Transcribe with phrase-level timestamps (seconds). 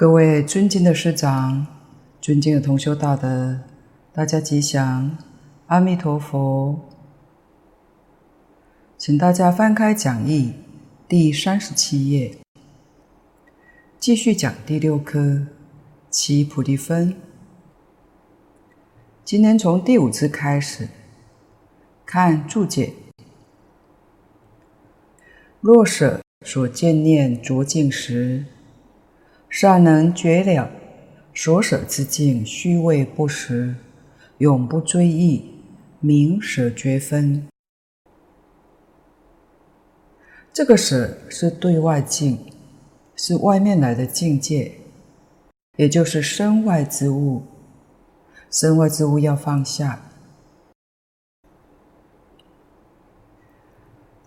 [0.00, 1.66] 各位尊敬的师长，
[2.22, 3.60] 尊敬的同修大德，
[4.14, 5.18] 大家吉祥，
[5.66, 6.88] 阿弥陀佛。
[8.96, 10.54] 请大家翻开讲义
[11.06, 12.34] 第三十七页，
[13.98, 15.46] 继续讲第六科
[16.08, 17.14] 七菩提分。
[19.22, 20.88] 今天从第五次开始
[22.06, 22.94] 看注解。
[25.60, 28.46] 若舍所见念着境时，
[29.50, 30.70] 善能觉了，
[31.34, 33.74] 所舍之境虚位不实，
[34.38, 35.44] 永不追忆，
[35.98, 37.48] 名舍绝分。
[40.52, 42.38] 这个舍是对外境，
[43.16, 44.72] 是外面来的境界，
[45.76, 47.42] 也就是身外之物。
[48.52, 50.00] 身外之物要放下。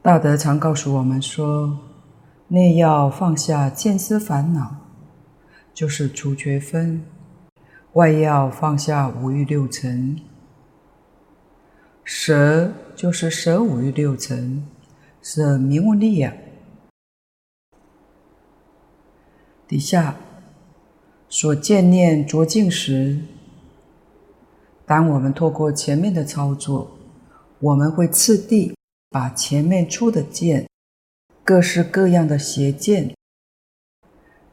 [0.01, 1.77] 大德常告诉我们说，
[2.49, 4.82] 内要放下见思烦恼。
[5.73, 7.03] 就是除缺分，
[7.93, 10.19] 外要放下五欲六尘，
[12.03, 14.67] 舍就是舍五欲六尘，
[15.21, 16.31] 舍名闻利养。
[19.67, 20.15] 底下
[21.27, 23.19] 所见念着境时，
[24.85, 26.91] 当我们透过前面的操作，
[27.59, 28.75] 我们会次第
[29.09, 30.69] 把前面出的见，
[31.43, 33.15] 各式各样的邪见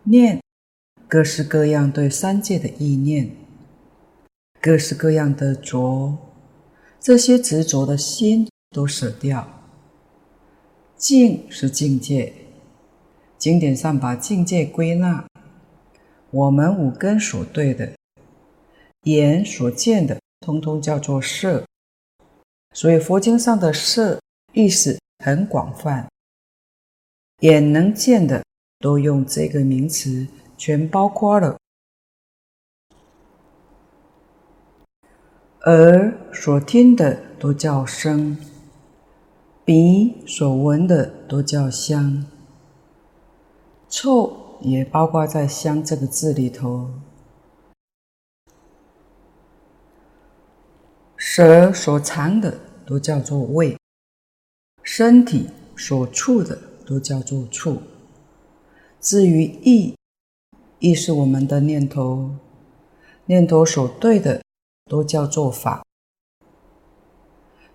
[0.04, 0.40] 念。
[1.10, 3.32] 各式各样对三界的意念，
[4.60, 6.16] 各式各样的着，
[7.00, 9.44] 这些执着的心都舍掉。
[10.96, 12.32] 境是境界，
[13.36, 15.26] 经典上把境界归纳，
[16.30, 17.92] 我们五根所对的，
[19.02, 21.64] 眼所见的，通通叫做色。
[22.72, 24.20] 所以佛经上的色
[24.52, 26.08] 意思很广泛，
[27.40, 28.44] 眼能见的
[28.78, 30.24] 都用这个名词。
[30.60, 31.58] 全包括了，
[35.64, 38.36] 耳所听的都叫声，
[39.64, 42.26] 鼻所闻的都叫香，
[43.88, 46.90] 臭也包括在“香”这个字里头，
[51.16, 53.78] 舌所尝的都叫做味，
[54.82, 57.80] 身体所触的都叫做触，
[59.00, 59.96] 至于意。
[60.80, 62.30] 亦是我们的念头，
[63.26, 64.42] 念头所对的
[64.86, 65.84] 都叫做法。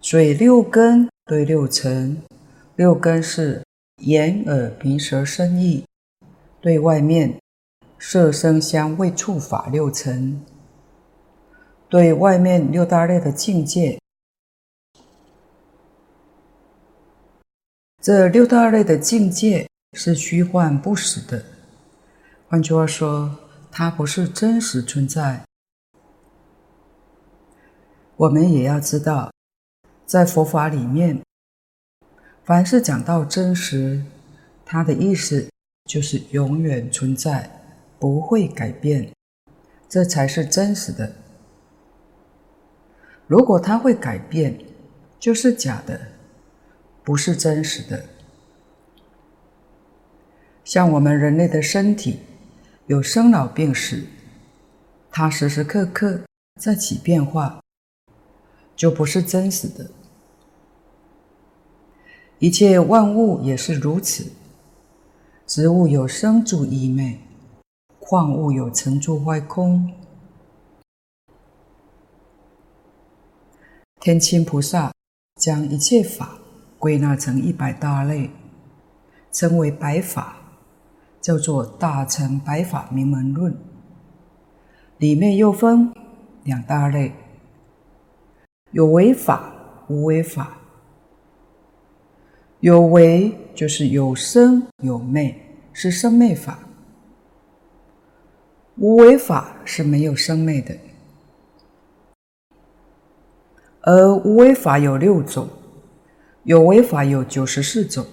[0.02, 2.22] 所以六根对六尘，
[2.76, 3.64] 六根是
[4.04, 5.86] 眼、耳、鼻、舌、身、意，
[6.60, 7.40] 对外面
[8.00, 10.44] 色、声、香、味、触、法六尘，
[11.88, 14.00] 对外面六大类的境界。
[18.02, 21.44] 这六大类的境界是虚幻不实的。
[22.56, 23.38] 换句话说，
[23.70, 25.44] 它不是真实存在。
[28.16, 29.30] 我们也要知道，
[30.06, 31.22] 在佛法里面，
[32.46, 34.06] 凡是讲到真实，
[34.64, 35.50] 它的意思
[35.84, 37.68] 就是永远存在，
[38.00, 39.12] 不会改变，
[39.90, 41.14] 这才是真实的。
[43.28, 44.58] 如果它会改变，
[45.20, 46.00] 就是假的，
[47.04, 48.06] 不是真实的。
[50.64, 52.22] 像我们人类的身体。
[52.88, 54.04] 有生老病死，
[55.10, 56.22] 它时时刻刻
[56.62, 57.60] 在起变化，
[58.76, 59.90] 就不是真实的。
[62.38, 64.32] 一切万物也是如此，
[65.48, 67.18] 植物有生住异灭，
[68.00, 69.92] 矿物有成住坏空。
[74.00, 74.94] 天亲菩萨
[75.42, 76.38] 将一切法
[76.78, 78.30] 归纳成一百大类，
[79.32, 80.38] 称为百法。
[81.26, 83.52] 叫做《大乘百法明门论》，
[85.00, 85.92] 里面又分
[86.44, 87.12] 两大类：
[88.70, 89.52] 有为法、
[89.88, 90.56] 无为法。
[92.60, 95.36] 有为就是有生有灭，
[95.74, 96.60] 是生灭法；
[98.76, 100.78] 无为法是没有生灭的。
[103.82, 105.50] 而无为法有六种，
[106.44, 108.06] 有为法有九十四种，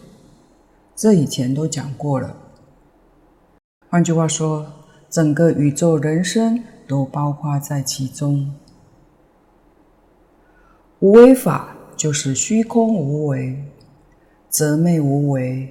[0.97, 2.39] 这以前都讲过了。
[3.93, 4.73] 换句话说，
[5.11, 8.51] 整个宇宙人生都包括在其中。
[11.01, 13.63] 无为法就是虚空无为、
[14.49, 15.71] 则昧无为、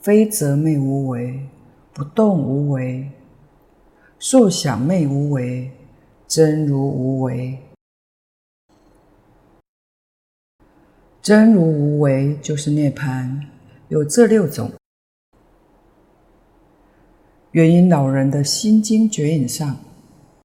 [0.00, 1.46] 非则昧无为、
[1.92, 3.08] 不动无为、
[4.18, 5.70] 受想昧无为、
[6.26, 7.56] 真如无为。
[11.22, 13.40] 真如无为就是涅槃，
[13.86, 14.72] 有这六种。
[17.52, 19.76] 元音老人的心经绝引上，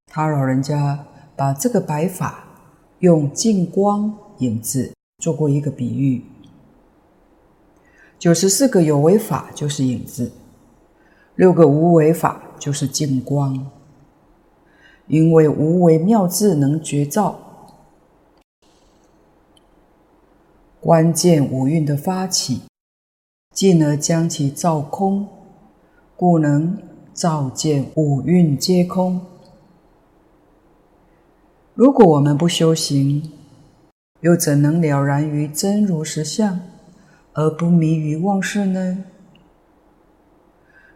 [0.07, 1.05] 他老人家
[1.35, 2.45] 把这个白法
[2.97, 6.23] 用净光影子做过一个比喻。
[8.17, 10.31] 九十四个有为法就是影子，
[11.35, 13.69] 六个无为法就是净光。
[15.05, 17.39] 因为无为妙智能觉照，
[20.79, 22.63] 关键五蕴的发起，
[23.53, 25.27] 进而将其照空，
[26.17, 26.75] 故能
[27.15, 29.21] 照见五蕴皆空。
[31.73, 33.31] 如果我们不修行，
[34.19, 36.59] 又怎能了然于真如实相，
[37.31, 39.05] 而不迷于妄事呢？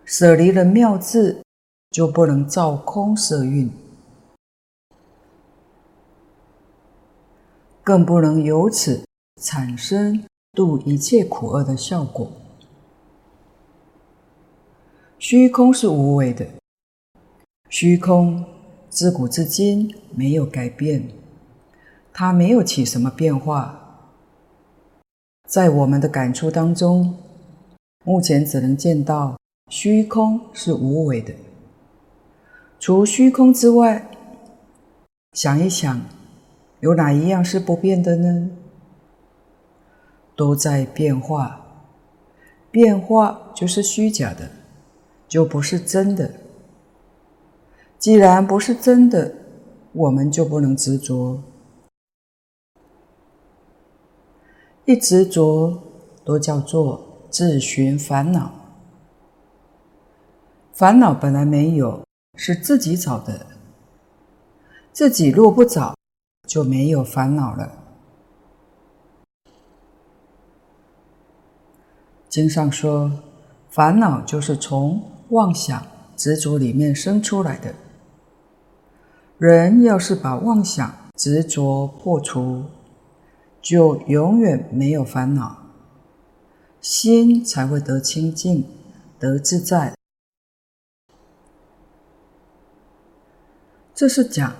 [0.03, 1.41] 舍离了妙智，
[1.89, 3.71] 就不能照空色蕴。
[7.81, 9.05] 更不能由此
[9.41, 12.29] 产生度一切苦厄的效果。
[15.19, 16.47] 虚空是无为的，
[17.67, 18.41] 虚空
[18.89, 21.09] 自古至今没有改变，
[22.13, 24.07] 它没有起什么变化。
[25.45, 27.17] 在我们的感触当中，
[28.05, 29.37] 目前只能见到
[29.69, 31.33] 虚空是无为的。
[32.79, 34.09] 除虚空之外，
[35.33, 36.01] 想一想。
[36.79, 38.51] 有哪一样是不变的呢？
[40.33, 41.59] 都在变化，
[42.71, 44.49] 变化就是虚假的，
[45.29, 46.29] 就不是真的。
[47.97, 49.33] 既然不是真的，
[49.93, 51.41] 我们就不能执着。
[54.85, 55.81] 一执着，
[56.25, 58.51] 都叫做自寻烦恼。
[60.73, 62.03] 烦恼本来没有，
[62.35, 63.45] 是自己找的。
[64.91, 65.95] 自己若不找，
[66.47, 67.71] 就没有烦恼了。
[72.27, 73.11] 经上说，
[73.69, 77.73] 烦恼就是从妄想执着里面生出来的。
[79.37, 82.65] 人要是把妄想执着破除，
[83.61, 85.57] 就永远没有烦恼，
[86.81, 88.65] 心才会得清净，
[89.17, 89.93] 得自在。
[93.93, 94.55] 这是讲。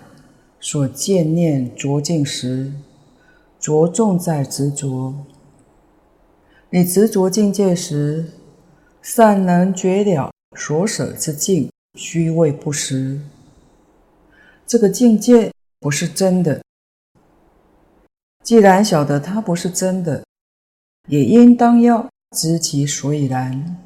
[0.62, 2.74] 所见念着境时，
[3.62, 5.16] 着重在执着。
[6.70, 8.34] 你执着境界时，
[9.02, 13.20] 善能觉了所舍之境虚伪不实。
[14.66, 16.62] 这个境界不是真的。
[18.44, 20.24] 既然晓得它不是真的，
[21.08, 23.78] 也应当要知其所以然，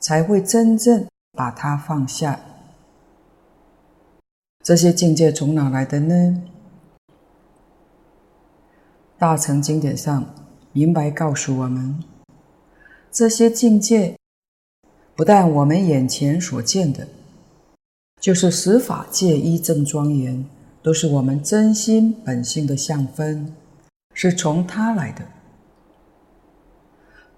[0.00, 2.40] 才会真正把它放下。
[4.64, 6.42] 这些境界从哪来的呢？
[9.16, 10.34] 大乘经典上
[10.72, 12.02] 明白告诉我们，
[13.10, 14.17] 这些境界
[15.18, 17.08] 不但我们眼前所见的，
[18.20, 20.48] 就是十法界一正庄严，
[20.80, 23.52] 都是我们真心本性的相分，
[24.14, 25.26] 是从它来的。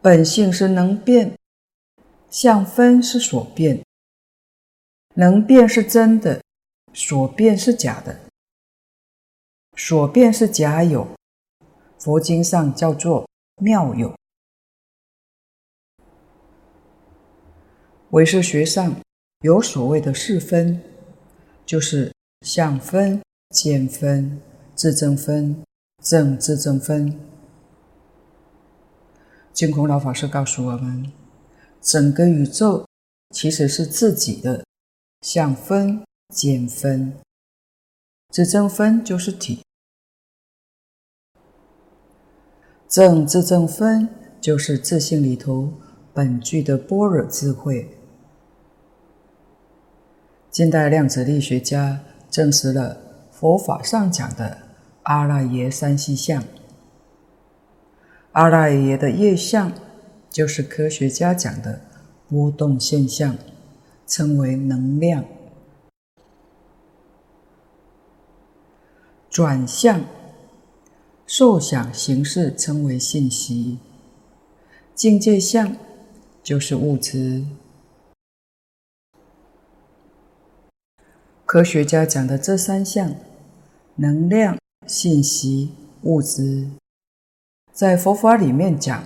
[0.02, 1.34] 本性是能变，
[2.28, 3.82] 相分是所变，
[5.14, 6.38] 能变是真的。
[6.92, 8.20] 所变是假的，
[9.76, 11.06] 所变是假有，
[11.98, 13.26] 佛经上叫做
[13.62, 14.14] 妙有。
[18.10, 18.96] 唯识学上
[19.40, 20.82] 有所谓的四分，
[21.64, 22.12] 就是
[22.42, 24.40] 相分、见分、
[24.74, 25.62] 自证分、
[26.02, 27.18] 证自证分。
[29.52, 31.12] 净空老法师告诉我们，
[31.80, 32.86] 整个宇宙
[33.30, 34.64] 其实是自己的
[35.22, 36.02] 相分。
[36.32, 37.12] 见分，
[38.28, 39.64] 自证分就是体；
[42.88, 44.08] 证自证分
[44.40, 45.72] 就是自信里头
[46.14, 47.99] 本具的般若智慧。
[50.50, 52.96] 近代量子力学家证实了
[53.30, 54.58] 佛法上讲的
[55.04, 56.42] 阿赖耶三细相。
[58.32, 59.72] 阿赖耶的业相，
[60.28, 61.80] 就是科学家讲的
[62.28, 63.36] 波动现象，
[64.06, 65.24] 称为能量。
[69.28, 70.04] 转向、
[71.26, 73.78] 受想行识称为信息，
[74.96, 75.76] 境界相
[76.42, 77.44] 就是物质。
[81.52, 83.12] 科学家讲的这三项：
[83.96, 86.70] 能量、信息、物质，
[87.72, 89.02] 在佛法里面讲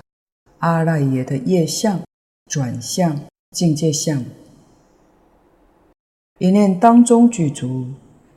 [0.58, 2.02] 阿赖耶的业相、
[2.50, 3.18] 转向、
[3.52, 4.22] 境界相，
[6.38, 7.86] 一念当中具足，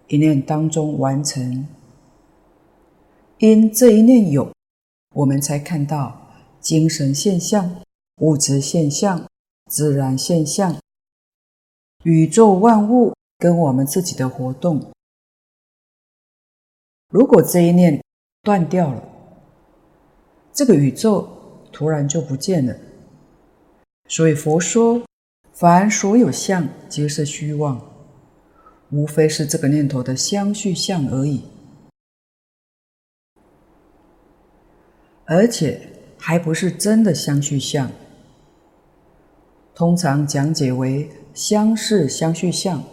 [0.07, 1.67] 一念当中完成。
[3.39, 4.53] 因这一念有，
[5.15, 6.29] 我们才看到
[6.61, 7.75] 精神现象、
[8.21, 9.27] 物质现象、
[9.69, 10.77] 自然现象。
[12.03, 14.91] 宇宙万物跟我们自己的活动。
[17.09, 18.03] 如果这一念
[18.41, 19.03] 断掉了，
[20.51, 21.29] 这个宇宙
[21.71, 22.75] 突然就不见了。
[24.07, 25.03] 所以佛说，
[25.53, 27.79] 凡所有相，皆是虚妄，
[28.89, 31.43] 无非是这个念头的相续相而已，
[35.25, 37.91] 而且还不是真的相续相。
[39.75, 42.83] 通常讲解为相似相续相，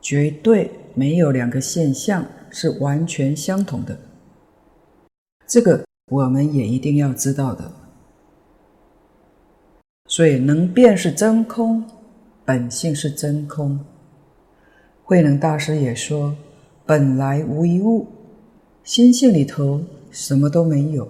[0.00, 3.98] 绝对没有两个现象是完全相同的，
[5.46, 7.70] 这个我们也一定要知道的。
[10.06, 11.84] 所以能变是真空，
[12.44, 13.78] 本性是真空。
[15.04, 16.36] 慧能大师也说
[16.86, 18.08] ：“本来无一物，
[18.82, 21.08] 心性里头什么都没有，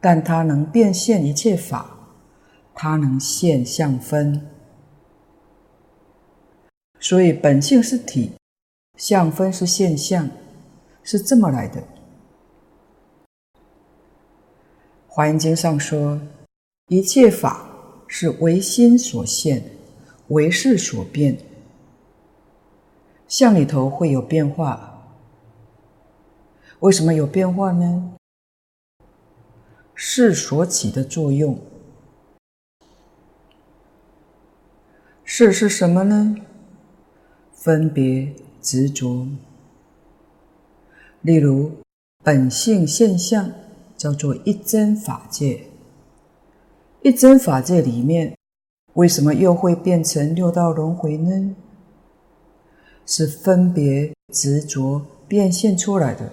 [0.00, 1.98] 但它能变现一切法，
[2.74, 4.40] 它能现相分。
[7.02, 8.32] 所以本性是体。”
[8.98, 10.28] 相分是现象，
[11.02, 11.80] 是这么来的。
[15.08, 16.20] 《华严经》上说
[16.88, 17.68] ：“一切法
[18.06, 19.64] 是唯心所现，
[20.28, 21.38] 唯识所变。
[23.26, 25.02] 相里头会有变化，
[26.80, 28.12] 为什么有变化呢？
[29.94, 31.58] 识所起的作用。
[35.24, 36.36] 识是什么呢？
[37.62, 39.26] 分别。”执着，
[41.22, 41.72] 例如
[42.22, 43.50] 本性现象
[43.96, 45.64] 叫做一真法界。
[47.02, 48.36] 一真法界里面，
[48.94, 51.56] 为什么又会变成六道轮回呢？
[53.04, 56.30] 是分别执着变现出来的，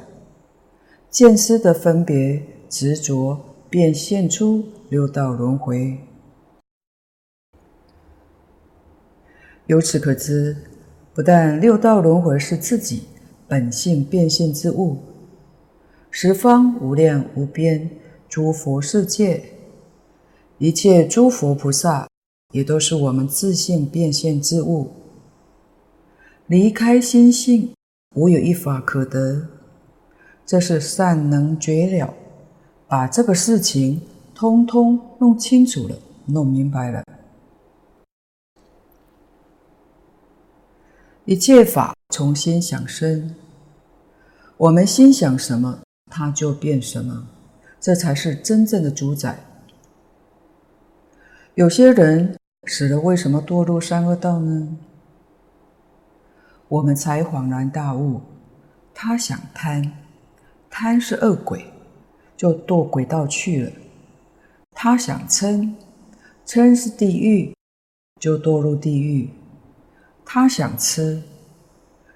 [1.09, 5.98] 见思的分别执着变现出六道轮回。
[9.65, 10.69] 由此可知。
[11.20, 13.04] 不但六道轮回是自己
[13.46, 15.00] 本性变现之物，
[16.10, 17.90] 十方无量无边
[18.30, 19.44] 诸佛世界，
[20.60, 22.08] 一切诸佛菩萨
[22.54, 24.92] 也都是我们自性变现之物。
[26.48, 27.74] 离开心性，
[28.16, 29.46] 无有一法可得。
[30.46, 32.14] 这是善能觉了，
[32.88, 34.02] 把这个事情
[34.34, 35.98] 通通弄清楚了，
[36.28, 37.04] 弄明白了。
[41.29, 43.36] 一切法从心想生，
[44.57, 47.27] 我们心想什么，它就变什么，
[47.79, 49.38] 这才是真正的主宰。
[51.53, 54.75] 有些人死了，为什么堕入三恶道呢？
[56.67, 58.21] 我们才恍然大悟，
[58.95, 60.00] 他想贪，
[60.67, 61.63] 贪是恶鬼，
[62.36, 63.71] 就堕鬼道去了；
[64.71, 65.75] 他想嗔，
[66.48, 67.53] 嗔是地狱，
[68.19, 69.29] 就堕入地狱。
[70.31, 71.24] 他想吃，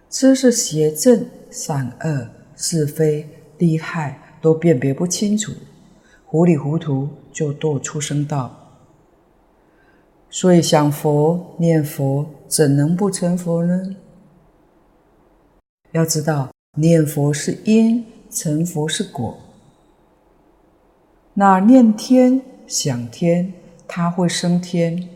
[0.08, 3.28] 吃是邪正善恶是非
[3.58, 5.52] 利害都辨别不清楚，
[6.24, 8.56] 糊里糊涂就堕出生道。
[10.30, 13.96] 所以想佛念佛，怎能不成佛呢？
[15.94, 19.40] 要知道，念佛是因，成佛是果。
[21.34, 23.52] 那念天想天，
[23.88, 25.10] 他会升天。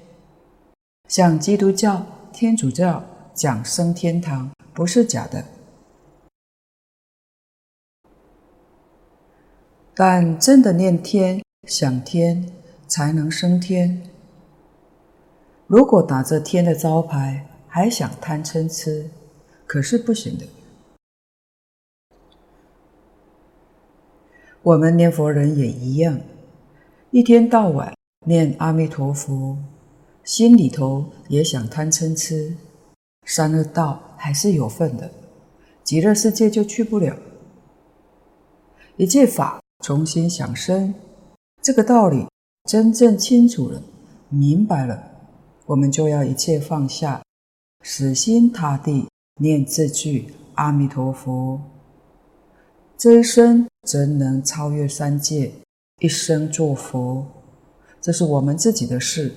[1.07, 2.03] 像基督教。
[2.39, 3.03] 天主教
[3.33, 5.43] 讲升天堂不是假的，
[9.95, 12.53] 但真的念天想天
[12.87, 14.03] 才能升天。
[15.65, 19.09] 如果打着天的招牌，还想贪嗔痴，
[19.65, 20.45] 可是不行的。
[24.61, 26.19] 我们念佛人也一样，
[27.09, 27.95] 一天到晚
[28.27, 29.57] 念阿弥陀佛。
[30.27, 32.53] 心里头也想贪嗔痴，
[33.25, 35.09] 三恶道还是有份的，
[35.85, 37.15] 极乐世界就去不了。
[38.97, 40.93] 一切法从心想生，
[41.61, 42.27] 这个道理
[42.69, 43.81] 真正清楚了、
[44.27, 45.01] 明白了，
[45.65, 47.23] 我们就要一切放下，
[47.85, 49.07] 死心塌地
[49.39, 51.61] 念这句阿弥陀佛。
[52.97, 55.53] 这一生怎能超越三界，
[56.01, 57.25] 一生做佛？
[58.01, 59.33] 这是我们自己的事。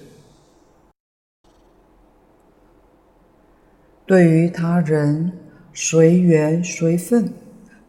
[4.10, 5.30] 对于他人，
[5.72, 7.32] 随缘随分，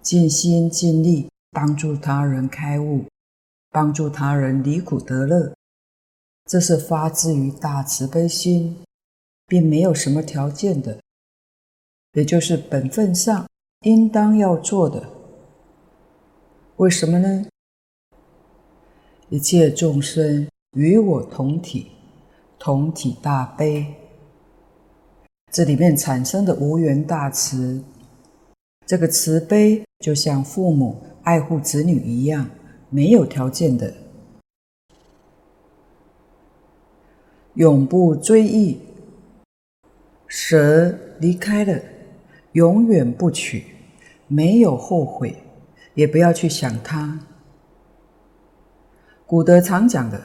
[0.04, 3.06] 尽心尽力帮助他人开悟，
[3.72, 5.56] 帮助他人离苦得乐，
[6.46, 8.78] 这是发自于大慈悲心，
[9.48, 11.00] 并没有什么条件的，
[12.14, 13.48] 也就是本分上
[13.80, 15.10] 应当要做的。
[16.76, 17.48] 为什么呢？
[19.30, 21.94] 一切众生与我同体，
[22.60, 23.96] 同体大悲。
[25.52, 27.84] 这里面产生的无缘大慈，
[28.86, 32.50] 这个慈悲就像父母爱护子女一样，
[32.90, 33.94] 没有条件的，
[37.56, 38.80] 永不追忆，
[40.26, 41.78] 舍离开了，
[42.54, 43.76] 永远不取，
[44.30, 45.36] 没有后悔，
[45.96, 47.20] 也不要去想它。
[49.28, 50.22] 古德常讲的，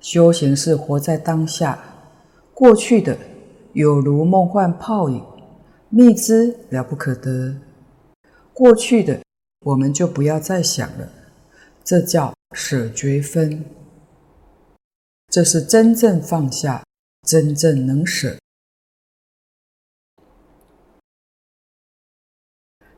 [0.00, 1.78] 修行是活在当下，
[2.52, 3.16] 过去的
[3.76, 5.22] 有如梦幻泡影，
[5.90, 7.60] 觅之了不可得。
[8.54, 9.20] 过去的
[9.66, 11.12] 我们就不要再想了，
[11.84, 13.62] 这叫舍绝分。
[15.28, 16.84] 这是真正放下，
[17.28, 18.38] 真正能舍。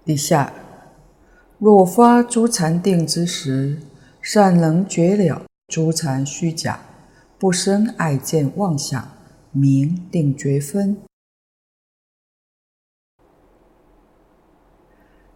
[0.05, 0.55] 底下，
[1.59, 3.79] 若发诸禅定之时，
[4.23, 6.81] 善能绝了诸缠虚假，
[7.37, 9.17] 不生爱见妄想，
[9.59, 10.97] 明定绝分。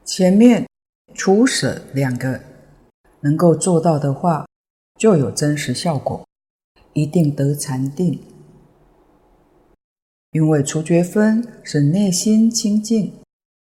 [0.04, 0.66] 前面
[1.14, 2.40] 除舍两个
[3.20, 4.46] 能够做到的话，
[4.98, 6.26] 就有真实效果，
[6.92, 8.22] 一定得禅定。
[10.30, 13.12] 因为除觉分是内心清净，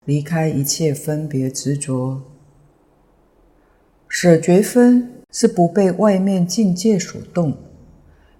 [0.05, 2.21] 离开一切分别执着；
[4.07, 5.13] 舍绝分。
[5.29, 7.55] 是不被外面境界所动，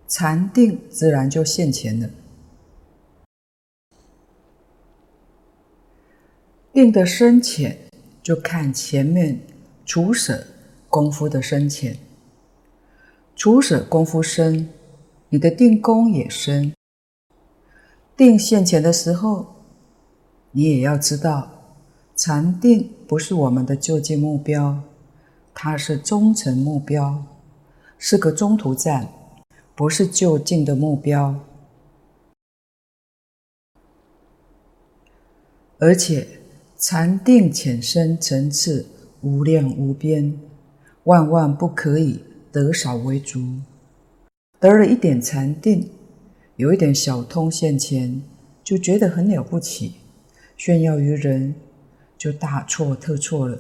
[0.08, 2.10] 禅定自然就现前了。
[6.72, 7.78] 定的深浅，
[8.24, 9.42] 就看前面
[9.86, 10.46] 除舍
[10.90, 11.98] 功夫的深浅。
[13.36, 14.70] 除舍功夫深，
[15.30, 16.74] 你的定功也深。
[18.16, 19.56] 定现前的时候，
[20.52, 21.52] 你也要知道，
[22.16, 24.82] 禅定不是我们的就近目标。
[25.54, 27.26] 它是中程目标，
[27.98, 29.08] 是个中途站，
[29.78, 31.40] 不是就近的目标。
[35.78, 36.28] 而且
[36.76, 38.88] 禅定浅深层次
[39.22, 40.36] 无量无边，
[41.04, 43.40] 万万不可以得少为足。
[44.60, 45.92] 得了一点禅定，
[46.56, 48.24] 有一点小通现前，
[48.64, 49.98] 就觉得很了不起，
[50.58, 51.54] 炫耀于人，
[52.18, 53.60] 就大错特错了。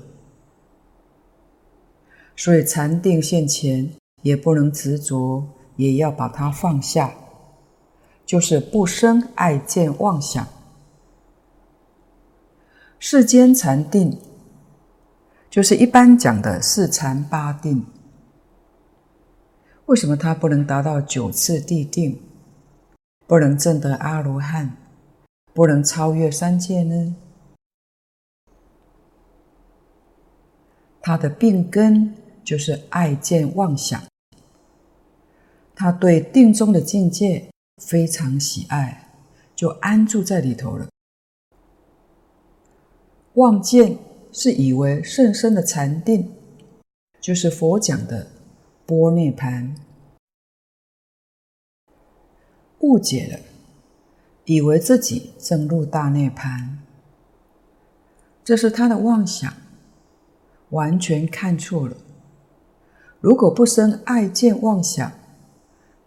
[2.35, 3.91] 所以禅定现前
[4.23, 5.47] 也不能执着，
[5.77, 7.13] 也要把它放下，
[8.25, 10.45] 就是不生爱见妄想。
[12.99, 14.19] 世间禅定
[15.49, 17.85] 就是一般讲的四禅八定。
[19.85, 22.21] 为什么它不能达到九次第定，
[23.25, 24.75] 不能证得阿罗汉，
[25.53, 27.15] 不能超越三界呢？
[31.01, 32.13] 它的病根。
[32.47, 34.01] 就是爱见妄想，
[35.79, 37.51] 他对定中的境界
[37.83, 39.11] 非常喜爱，
[39.55, 40.87] 就安住在里头了。
[43.35, 43.95] 妄见
[44.31, 46.33] 是以为甚深的禅定，
[47.21, 48.31] 就是佛讲的
[48.87, 49.75] 波涅盘，
[52.79, 53.39] 误解了，
[54.45, 56.77] 以为自己正入大涅槃，
[58.43, 59.53] 这是他的妄想，
[60.71, 61.95] 完全看错了。
[63.19, 65.11] 如果不生爱见妄想，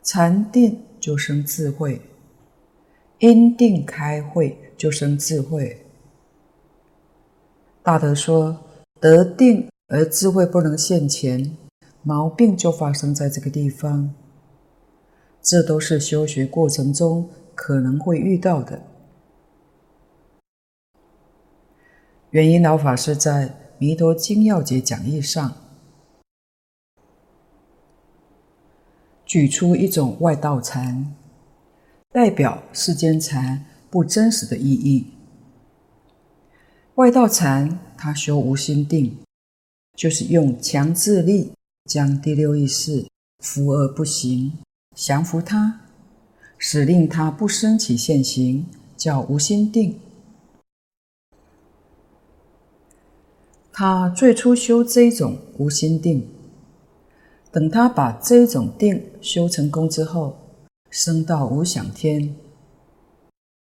[0.02, 2.00] 禅定就生智慧，
[3.18, 5.84] 因定开慧就生智慧。
[7.82, 8.58] 大德说，
[8.98, 11.56] 得定而智慧不能现前，
[12.02, 14.14] 毛病就发生在这个地方。
[15.42, 18.82] 这都是修学过程中可能会遇到的。
[22.30, 25.54] 元音老法师在《弥陀经要解讲义》上。
[29.30, 31.14] 举出一种外道禅，
[32.10, 35.06] 代表世间禅不真实的意义。
[36.96, 39.16] 外道禅，他修无心定，
[39.96, 41.52] 就是用强制力
[41.84, 43.06] 将第六意识
[43.38, 44.54] 伏而不行，
[44.96, 45.82] 降伏他，
[46.58, 48.66] 使令他不生起现行，
[48.96, 49.96] 叫无心定。
[53.72, 56.26] 他最初修这种无心定。
[57.52, 60.36] 等他把这种定修成功之后，
[60.88, 62.34] 升到无想天。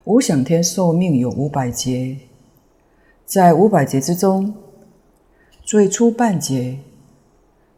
[0.04, 2.18] 无想天寿命有五百劫，
[3.26, 4.54] 在五百劫之中，
[5.62, 6.78] 最初半劫，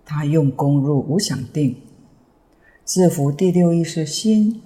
[0.05, 1.77] 他用功入无想定，
[2.85, 4.61] 制服第六意识心，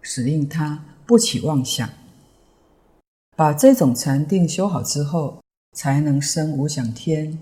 [0.00, 1.88] 使令他不起妄想。
[3.36, 5.38] 把这种禅定修好之后，
[5.72, 7.38] 才能升无想天。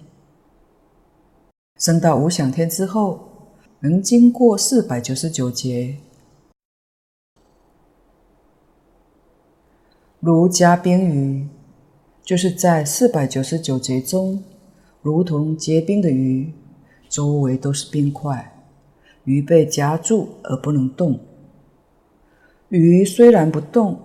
[1.77, 3.19] 升到无想天之后，
[3.81, 5.97] 能经过四百九十九劫。
[10.21, 11.49] 如夹冰鱼，
[12.23, 14.45] 就是在四百九十九节中，
[15.03, 16.53] 如同结冰的鱼，
[17.09, 18.65] 周围都是冰块，
[19.25, 21.19] 鱼被夹住而不能动。
[22.69, 23.99] 鱼虽然不动，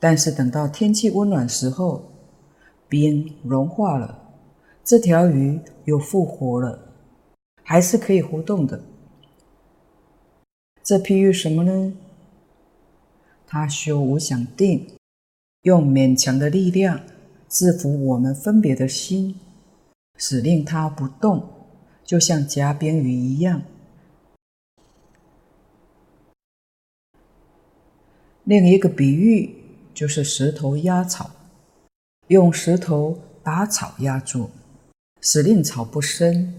[0.00, 2.10] 但是等到天气温暖时候，
[2.88, 4.18] 冰融化了，
[4.82, 6.85] 这条鱼又复活了，
[7.68, 8.80] 还是可以活动的。
[10.84, 11.94] 这譬喻什么呢？
[13.44, 14.96] 他修无想定，
[15.62, 17.00] 用勉强的力量
[17.48, 19.40] 制服我们分别的心，
[20.16, 21.48] 使令它不动，
[22.04, 23.62] 就像夹冰鱼一样。
[28.44, 29.56] 另一个比喻
[29.92, 31.32] 就是石头压草，
[32.28, 34.50] 用石头把草压住，
[35.20, 36.54] 使令草不生，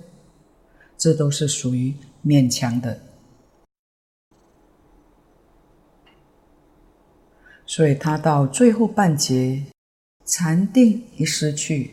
[0.97, 1.93] 这都是属于
[2.25, 2.99] 勉强的。
[7.65, 9.63] 所以他到最后半截，
[10.25, 11.91] 禅定一失去，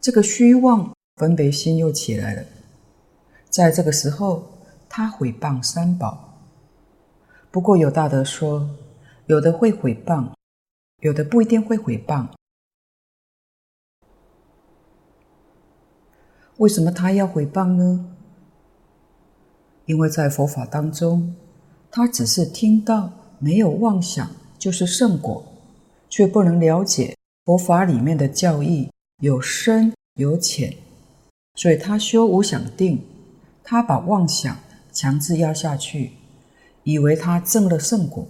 [0.00, 2.44] 这个虚妄分别心又起来了。
[3.50, 4.46] 在这个时候，
[4.88, 6.38] 他毁谤三宝。
[7.50, 8.68] 不过有大德说，
[9.26, 10.30] 有的会毁谤，
[11.00, 12.28] 有的不一定会毁谤。
[16.58, 18.14] 为什么他要毁谤呢？
[19.84, 21.34] 因为在佛法当中，
[21.90, 23.12] 他只是听到。
[23.38, 25.44] 没有妄想就是圣果，
[26.08, 27.14] 却不能了解
[27.44, 28.90] 佛法里面的教义
[29.20, 30.74] 有深有浅，
[31.54, 33.04] 所以他修无想定，
[33.62, 34.56] 他把妄想
[34.90, 36.12] 强制压下去，
[36.84, 38.26] 以为他证了圣果。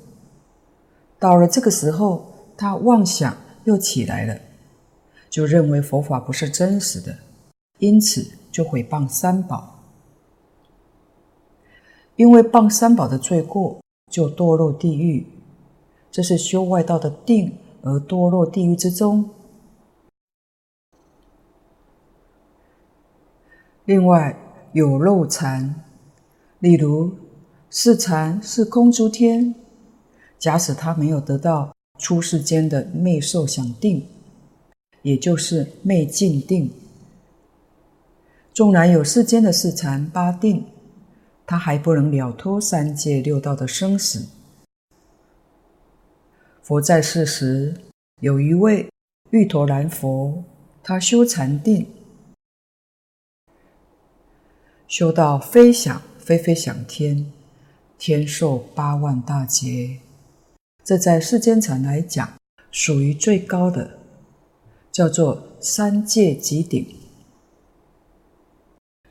[1.21, 4.37] 到了这个时候，他妄想又起来了，
[5.31, 7.17] 就认为佛法不是真实的，
[7.79, 9.81] 因此就毁谤三宝，
[12.17, 13.79] 因为谤三宝的罪过。
[14.09, 15.27] 就堕落地狱，
[16.13, 19.29] 这是修外道的定而堕落地狱之中。
[23.85, 24.39] 另外
[24.73, 25.83] 有漏禅，
[26.61, 27.13] 例如
[27.69, 29.57] 是禅是空诸天，
[30.39, 34.07] 假使他没有得到出世间的昧受想定，
[35.03, 36.71] 也就是昧静定，
[38.57, 40.65] 纵然有世间的四禅八定。
[41.47, 44.27] 他还不能了脱三界六道的生死。
[46.63, 47.77] 佛在世时，
[48.23, 48.89] 有一位
[49.29, 50.43] 郁陀蓝佛，
[50.83, 51.87] 他修禅定，
[54.89, 57.31] 修到非想非非想天，
[57.99, 59.99] 天寿八万大劫。
[60.83, 62.27] 这在世间禅来讲，
[62.73, 63.99] 属于最高的，
[64.91, 67.06] 叫做三界极顶。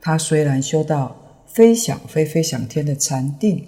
[0.05, 1.17] 他虽然修到。
[1.47, 3.65] 非想非非想天的禅定，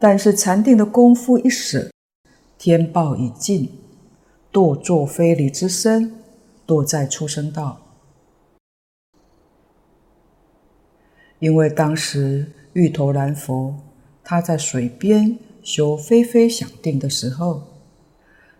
[0.00, 1.92] 但是禅定的功夫一舍，
[2.58, 3.70] 天报已尽，
[4.52, 6.12] 堕作非离之身，
[6.66, 7.80] 堕在出生道。
[11.38, 13.76] 因为当时郁陀蓝佛
[14.24, 17.62] 他在水边修非非想定的时候，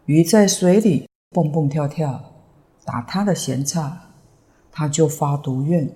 [0.07, 2.33] 鱼在水里蹦蹦跳跳，
[2.85, 4.13] 打他的闲岔，
[4.71, 5.91] 他就发毒愿，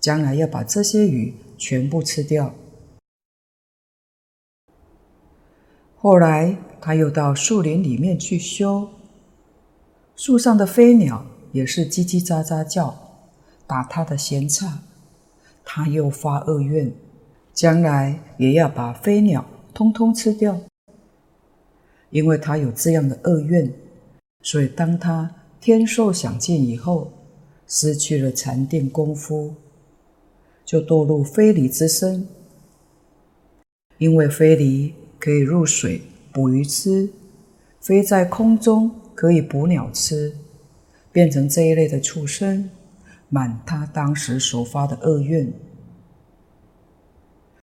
[0.00, 1.34] 将来要把这些鱼。
[1.62, 2.54] 全部吃掉。
[5.94, 8.88] 后来他又到树林里面去修，
[10.16, 12.98] 树上的飞鸟也是叽叽喳喳叫，
[13.66, 14.82] 打他的闲岔，
[15.62, 16.90] 他又发恶愿，
[17.52, 20.58] 将来也要把飞鸟通通吃掉。
[22.08, 23.70] 因为他有这样的恶愿，
[24.40, 27.12] 所以当他天寿享尽以后，
[27.66, 29.54] 失去了禅定功夫。
[30.70, 32.28] 就堕入非离之身，
[33.98, 36.00] 因为非离可以入水
[36.32, 37.10] 捕鱼吃，
[37.80, 40.32] 飞在空中可以捕鸟吃，
[41.10, 42.70] 变成这一类的畜生，
[43.28, 45.52] 满他当时所发的恶愿。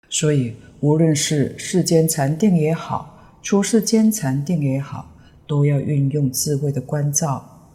[0.07, 5.11] 所以，无论是世间禅定也好，出世间禅定也好，
[5.45, 7.67] 都要运用智慧的关照，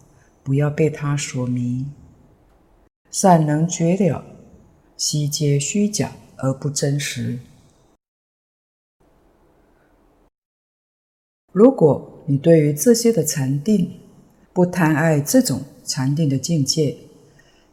[0.42, 1.84] 不要被他所迷，
[3.10, 4.24] 善能觉了。
[5.00, 7.38] 悉皆虚假而不真实。
[11.54, 13.98] 如果你对于这些的禅定
[14.52, 16.98] 不贪爱这种禅定的境界，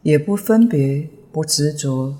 [0.00, 2.16] 也不分别、不执着，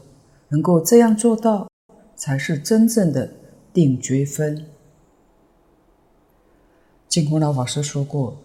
[0.51, 1.71] 能够这样做到，
[2.15, 3.33] 才是真正的
[3.73, 4.67] 定觉分。
[7.09, 8.37] 净空老法师说过，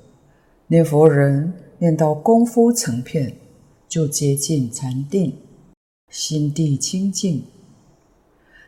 [0.67, 3.35] 念佛人念到功夫成片，
[3.89, 5.37] 就接近禅定。
[6.13, 7.43] 心地清净，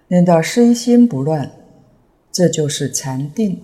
[0.08, 1.52] 念到身心不乱，
[2.32, 3.62] 这就是禅定。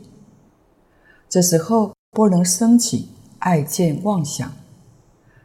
[1.28, 4.54] 这时候不能生起爱见妄想。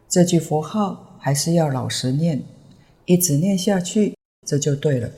[0.07, 2.43] 这句佛号还是要老实念，
[3.07, 4.15] 一直念下去，
[4.47, 5.11] 这就对了。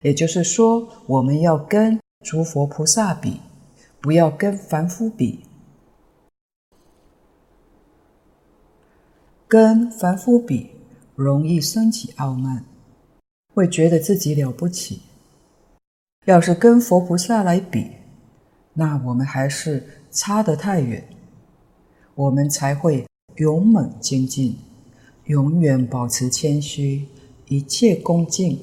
[0.00, 3.42] 也就是说，我们要跟诸佛菩萨比，
[4.00, 5.40] 不要跟凡夫比。
[9.46, 10.70] 跟凡夫比，
[11.16, 12.64] 容易生起傲慢，
[13.54, 15.00] 会觉得自己了不起。
[16.26, 17.90] 要是跟佛菩萨来比，
[18.74, 21.08] 那我们还是差得太远。
[22.14, 24.58] 我们才会勇猛精进，
[25.24, 27.08] 永远保持谦虚，
[27.46, 28.62] 一切恭敬。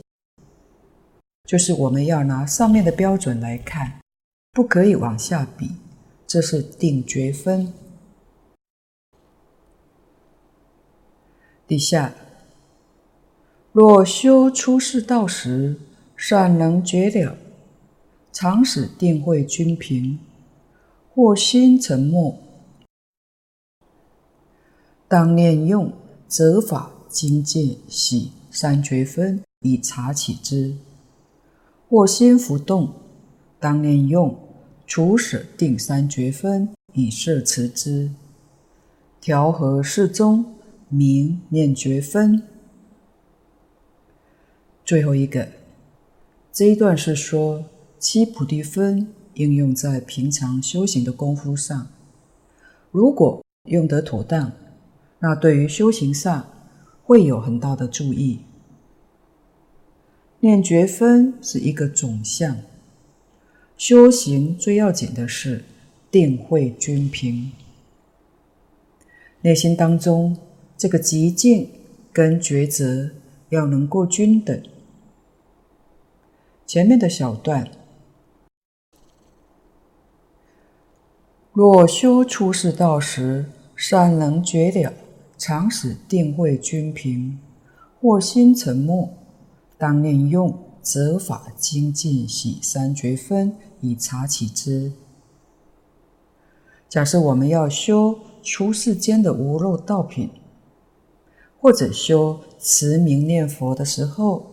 [1.45, 3.99] 就是我们要拿上面的标准来看，
[4.51, 5.71] 不可以往下比，
[6.27, 7.73] 这是定觉分。
[11.65, 12.13] 底下，
[13.73, 15.75] 若修出世道时，
[16.15, 17.35] 善能觉了，
[18.31, 20.19] 常使定慧均平，
[21.11, 22.39] 或心沉没，
[25.07, 25.91] 当念用
[26.27, 30.75] 择法精进喜三绝分以察起之；
[31.89, 32.93] 或心浮动，
[33.59, 34.37] 当念用
[34.85, 38.11] 除舍定三绝分以摄持之，
[39.19, 40.45] 调和适中。
[40.89, 42.43] 明念觉分，
[44.85, 45.47] 最后一个
[46.51, 47.65] 这一段是说
[47.97, 51.87] 七菩提分应用在平常修行的功夫上。
[52.91, 54.51] 如果用得妥当，
[55.19, 56.47] 那对于修行上
[57.03, 58.39] 会有很大的助益。
[60.41, 62.57] 念觉分是一个总相，
[63.77, 65.63] 修行最要紧的是
[66.11, 67.51] 定慧均平，
[69.41, 70.37] 内心当中。
[70.75, 71.69] 这个寂静
[72.11, 73.09] 跟抉择
[73.49, 74.61] 要能够均等。
[76.65, 77.69] 前面的小段，
[81.51, 83.45] 若修出世道时，
[83.75, 84.93] 善能觉了，
[85.37, 87.39] 常使定慧均平，
[87.99, 89.09] 或心沉没，
[89.77, 94.93] 当念用则法精进喜三觉分以察起之。
[96.89, 100.29] 假设我们要修出世间的无漏道品。
[101.63, 104.52] 或者修持名念佛的时候，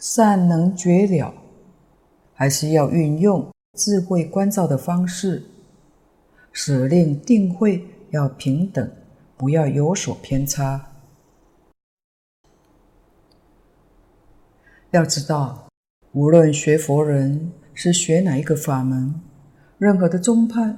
[0.00, 1.34] 善能觉了，
[2.32, 5.42] 还是要运用智慧观照的方式，
[6.50, 8.90] 使令定慧要平等，
[9.36, 10.86] 不要有所偏差。
[14.90, 15.68] 要知道，
[16.12, 19.20] 无论学佛人是学哪一个法门，
[19.76, 20.76] 任何的宗派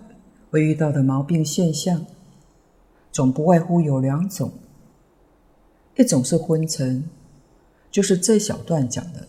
[0.51, 2.05] 会遇到的毛病现象，
[3.13, 4.53] 总不外乎有两种。
[5.97, 7.09] 一种是昏沉，
[7.93, 9.21] 就是这小段讲的；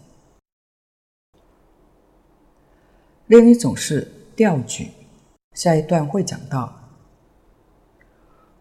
[3.28, 4.90] 另一种是掉举，
[5.54, 6.80] 下一段会讲到。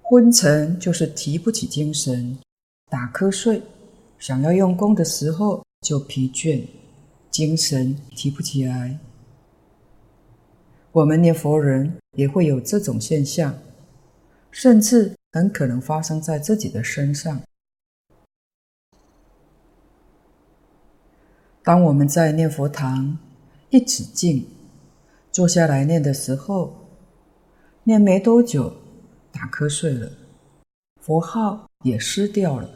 [0.03, 2.37] 昏沉就是提不起精神，
[2.91, 3.63] 打瞌睡，
[4.19, 6.67] 想要用功的时候就疲倦，
[7.31, 8.99] 精神提不起来。
[10.91, 13.57] 我们念佛人也会有这种现象，
[14.51, 17.41] 甚至很可能发生在自己的身上。
[21.65, 23.17] 当我们在念佛堂
[23.71, 24.47] 一直静，
[25.31, 26.75] 坐下来念的时候，
[27.85, 28.73] 念没多久，
[29.31, 30.11] 打瞌睡了，
[31.01, 32.69] 佛号也失掉了，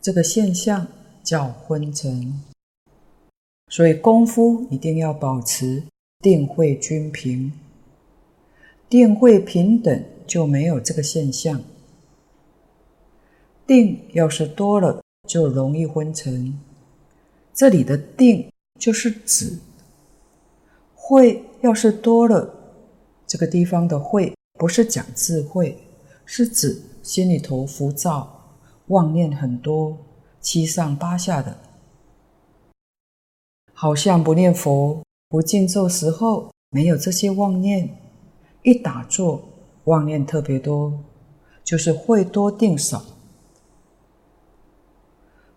[0.00, 0.86] 这个现象
[1.24, 2.40] 叫昏沉。
[3.68, 5.82] 所以功夫一定要保持
[6.20, 7.52] 定慧均平，
[8.88, 11.60] 定慧平等就没有这个现象。
[13.66, 16.56] 定要是多了，就容易昏沉。
[17.54, 19.58] 这里的定就是指
[20.94, 22.54] 慧，要是多了，
[23.26, 25.78] 这个地方的慧不是讲智慧，
[26.24, 29.98] 是指心里头浮躁、妄念很多、
[30.40, 31.58] 七上八下的，
[33.74, 37.98] 好像不念佛、不静咒时候没有这些妄念，
[38.62, 39.42] 一打坐
[39.84, 40.98] 妄念特别多，
[41.62, 43.04] 就是慧多定少。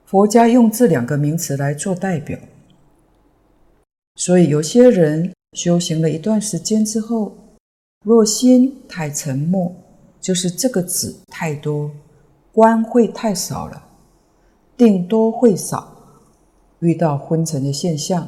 [0.05, 2.37] 佛家用这两个名词来做代表，
[4.15, 7.35] 所以有些人修行了一段时间之后，
[8.05, 9.75] 若心太沉默，
[10.21, 11.89] 就是这个子太多，
[12.51, 13.83] 官会太少了，
[14.77, 15.91] 定多会少，
[16.79, 18.27] 遇到昏沉的现象，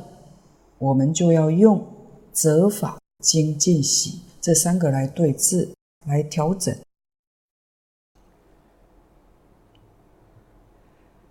[0.79, 1.85] 我们就要用
[2.33, 5.69] 择法精进喜这三个来对治，
[6.07, 6.75] 来调整。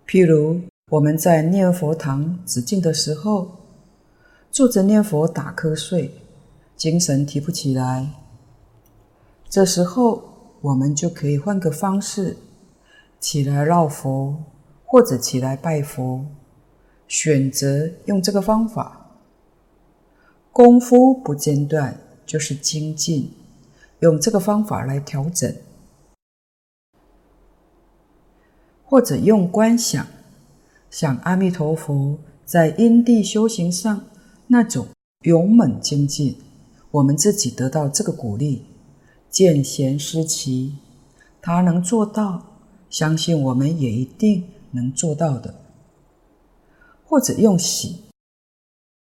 [0.07, 3.57] 譬如我们在念佛堂止静的时候，
[4.49, 6.09] 坐着念佛打瞌睡，
[6.77, 8.09] 精神提不起来，
[9.49, 10.23] 这时候
[10.61, 12.37] 我们就可以换个方式，
[13.19, 14.41] 起来绕佛，
[14.85, 16.25] 或者起来拜佛，
[17.09, 19.11] 选择用这个方法。
[20.53, 23.29] 功夫不间断，就是精进，
[23.99, 25.53] 用这个方法来调整，
[28.89, 30.07] 或者用观想，
[30.89, 34.05] 想阿弥陀佛在因地修行上
[34.47, 34.87] 那种
[35.23, 36.37] 勇猛精进，
[36.91, 38.63] 我们自己得到这个鼓励，
[39.29, 40.77] 见贤思齐，
[41.41, 42.41] 他能做到，
[42.89, 45.53] 相信我们也一定能做到的。
[47.03, 48.03] 或者用喜，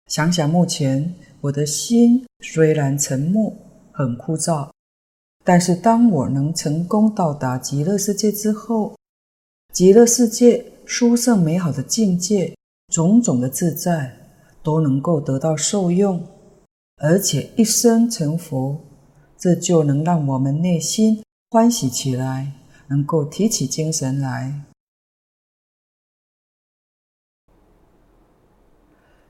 [0.06, 3.52] 想想目前我的心虽然沉默、
[3.90, 4.70] 很枯燥，
[5.42, 8.94] 但是当我能成功到达极乐世界之后，
[9.74, 12.56] 极乐世界殊胜美好的境界，
[12.92, 14.16] 种种的自在
[14.62, 16.24] 都能够得到受用，
[16.98, 18.78] 而且一生成佛，
[19.36, 22.52] 这就能让我们内心欢喜起来，
[22.86, 24.62] 能够提起精神来。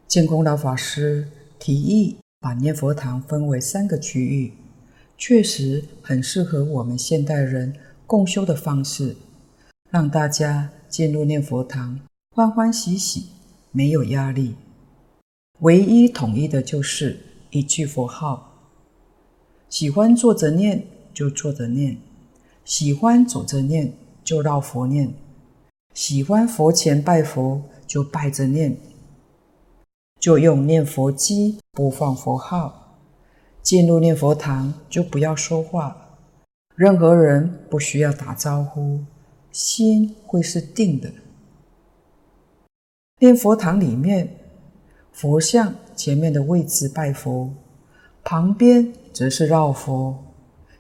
[0.07, 1.27] 净空老法师
[1.59, 4.53] 提议把念佛堂分为三个区域，
[5.17, 7.75] 确实很适合我们现代人
[8.07, 9.17] 共修的方式。
[9.95, 12.01] 让大家进入念佛堂，
[12.35, 13.29] 欢欢喜喜，
[13.71, 14.57] 没有压力。
[15.61, 18.73] 唯一统一的就是一句佛号。
[19.69, 21.97] 喜欢坐着念就坐着念，
[22.65, 23.93] 喜欢走着念
[24.25, 25.15] 就绕佛念，
[25.93, 28.77] 喜欢佛前拜佛就拜着念，
[30.19, 32.99] 就用念佛机播放佛号。
[33.63, 36.19] 进入念佛堂就不要说话，
[36.75, 38.99] 任何人不需要打招呼。
[39.55, 41.09] 心会是定的。
[43.21, 44.37] 念佛堂里面，
[45.13, 47.55] 佛像前面的位置拜佛，
[48.25, 50.25] 旁边则是绕佛，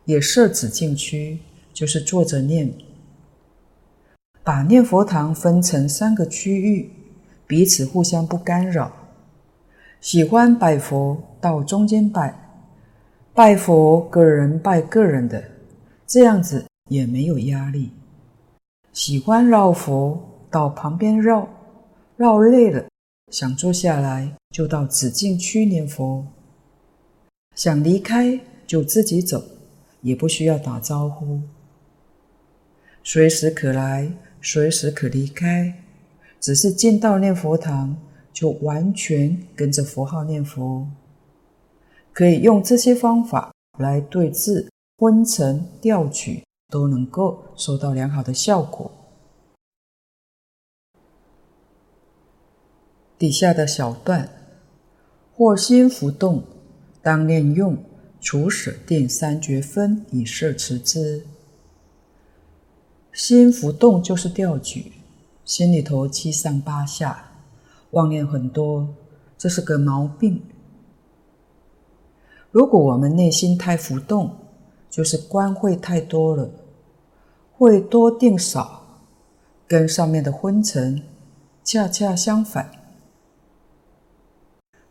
[0.07, 1.39] 也设止境区，
[1.72, 2.75] 就是坐着念。
[4.43, 6.91] 把念佛堂分成三个区域，
[7.47, 8.91] 彼此互相不干扰。
[10.01, 12.59] 喜欢拜佛到中间拜，
[13.33, 15.45] 拜佛个人拜个人的，
[16.09, 17.91] 这样子也没有压力。
[18.95, 20.16] 喜欢绕佛，
[20.49, 21.49] 到旁边绕，
[22.16, 22.86] 绕累了，
[23.32, 26.24] 想坐下来，就到止境区念佛；
[27.57, 29.42] 想离开，就自己走，
[30.01, 31.40] 也不需要打招呼。
[33.03, 35.74] 随时可来，随时可离开，
[36.38, 37.97] 只是进到念佛堂，
[38.32, 40.86] 就完全跟着佛号念佛。
[42.12, 44.68] 可以用这些方法来对治
[44.99, 46.45] 昏沉掉举。
[46.75, 48.91] 都能够收到良好的效果。
[53.16, 54.29] 底下的小段，
[55.33, 56.43] 或心浮动，
[57.01, 57.79] 当念用
[58.20, 61.25] 除舍定三绝分以摄持之。
[63.12, 64.95] 心浮动就是掉举，
[65.45, 67.35] 心里头七上八下，
[67.93, 68.89] 妄念很多，
[69.39, 70.43] 这是个毛病。
[72.51, 74.37] 如果我们内心太浮动，
[74.91, 76.51] 就是观会太多了。
[77.65, 78.83] 会多定少，
[79.67, 81.03] 跟上面的昏沉
[81.62, 82.71] 恰恰相反。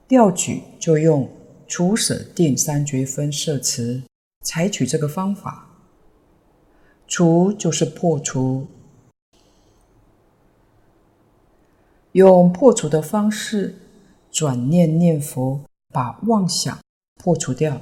[0.08, 1.30] 调举就用
[1.68, 4.02] 除舍定三绝分摄词，
[4.42, 5.70] 采取这个方法。
[7.08, 8.66] 除就是破除，
[12.14, 13.76] 用破除的方式
[14.32, 15.62] 转念念佛，
[15.92, 16.76] 把妄想
[17.24, 17.80] 破除掉，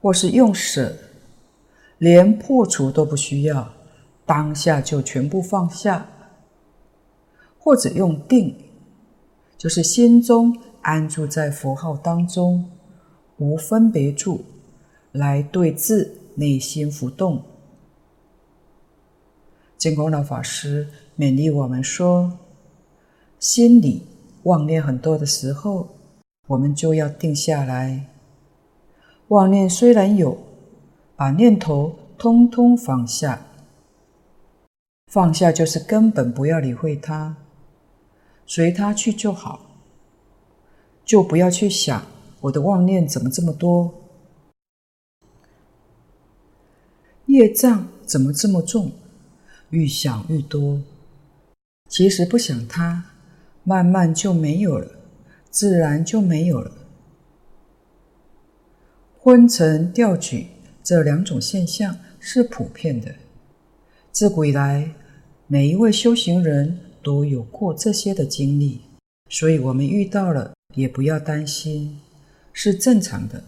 [0.00, 0.96] 或是用舍。
[1.98, 3.72] 连破除都不需要，
[4.24, 6.06] 当下就全部放下，
[7.58, 8.54] 或者用定，
[9.56, 12.70] 就是心中安住在佛号当中，
[13.38, 14.44] 无分别处，
[15.10, 17.42] 来对治内心浮动。
[19.76, 20.88] 净空老法师
[21.18, 22.38] 勉励我们说：
[23.40, 24.06] 心里
[24.44, 25.88] 妄念很多的时候，
[26.46, 28.06] 我们就要定下来。
[29.28, 30.47] 妄念虽然有。
[31.18, 33.44] 把念头通通放下，
[35.08, 37.34] 放下就是根本不要理会它，
[38.46, 39.66] 随它去就好，
[41.04, 42.06] 就不要去想
[42.42, 43.92] 我的妄念怎么这么多，
[47.26, 48.92] 业障怎么这么重，
[49.70, 50.80] 愈想愈多。
[51.88, 53.06] 其实不想它，
[53.64, 54.88] 慢慢就没有了，
[55.50, 56.70] 自然就没有了。
[59.18, 60.46] 昏沉掉举。
[60.88, 63.14] 这两种现象是普遍的，
[64.10, 64.94] 自古以来，
[65.46, 68.80] 每一位修行人都有过这些的经历，
[69.28, 72.00] 所以我们遇到了也不要担心，
[72.54, 73.44] 是正常的，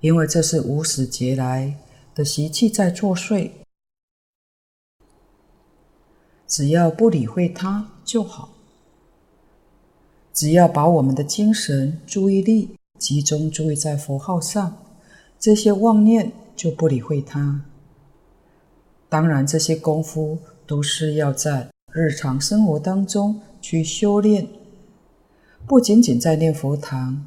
[0.00, 1.76] 因为这是无始劫来
[2.14, 3.50] 的习气在作祟。
[6.46, 8.54] 只要不理会它就好，
[10.32, 14.87] 只要把我们的精神注意力集中注意在佛号上，
[15.38, 17.64] 这些妄念就不理会它。
[19.08, 24.46] 当然，这些功夫都是要在日常生活当中去修炼，
[25.66, 27.26] 不仅仅在念佛堂，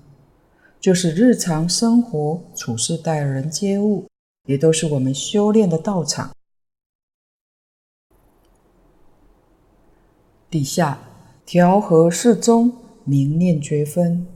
[0.79, 4.05] 就是日常生活处事待人接物，
[4.47, 6.31] 也都是我们修炼的道场。
[10.49, 10.99] 底下
[11.45, 12.73] 调和适中，
[13.05, 14.27] 明念觉分。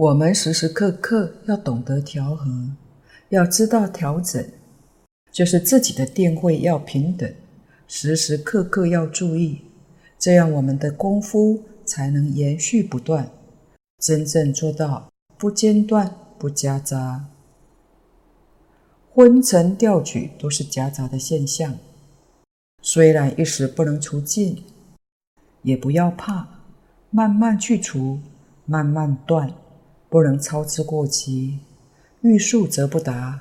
[0.00, 2.70] 我们时时刻刻要懂得调和，
[3.28, 4.42] 要知道调整，
[5.30, 7.30] 就是自己的定慧要平等，
[7.86, 9.60] 时时刻刻要注意，
[10.18, 13.30] 这样我们的功夫才能延续不断，
[13.98, 17.26] 真正做到不间断、不夹杂。
[19.12, 21.76] 昏沉掉举都是夹杂的现象，
[22.80, 24.64] 虽然一时不能除尽，
[25.60, 26.48] 也不要怕，
[27.10, 28.18] 慢慢去除，
[28.64, 29.52] 慢慢断，
[30.10, 31.60] 不能操之过急，
[32.20, 33.40] 欲速则不达。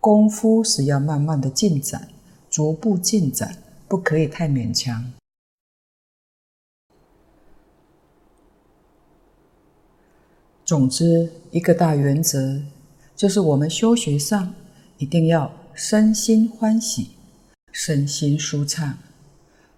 [0.00, 2.08] 功夫是要慢慢的进展，
[2.48, 5.12] 逐步进展，不可以太勉强。
[10.64, 12.62] 总之，一个大原则
[13.14, 14.54] 就是我们修学上。
[14.98, 17.10] 一定要身心欢喜，
[17.70, 18.96] 身心舒畅，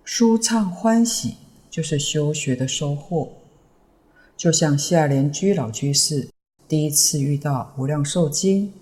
[0.04, 1.34] 舒畅欢喜
[1.68, 3.32] 就是修学的收获。
[4.38, 6.28] 就像下莲居老居士
[6.68, 8.72] 第一次遇到无量寿经，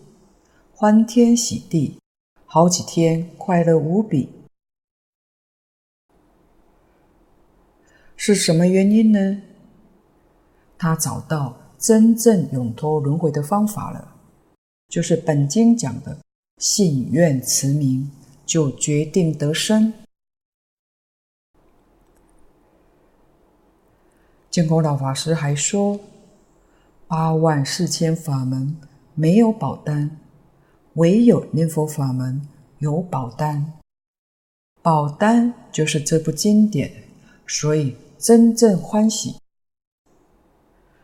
[0.74, 1.98] 欢天喜地，
[2.44, 4.28] 好几天快乐无比。
[8.18, 9.40] 是什么原因呢？
[10.76, 14.14] 他找到真正永脱轮回的方法了，
[14.88, 16.18] 就是本经讲的。
[16.58, 18.10] 信愿持名，
[18.44, 19.92] 就决定得生。
[24.56, 26.00] 净空老法师还说
[27.06, 28.74] ：“八万四千法门
[29.14, 30.18] 没有保单，
[30.94, 32.40] 唯有念佛法门
[32.78, 33.74] 有保单。
[34.80, 36.90] 保单就是这部经典，
[37.46, 39.36] 所以真正欢喜。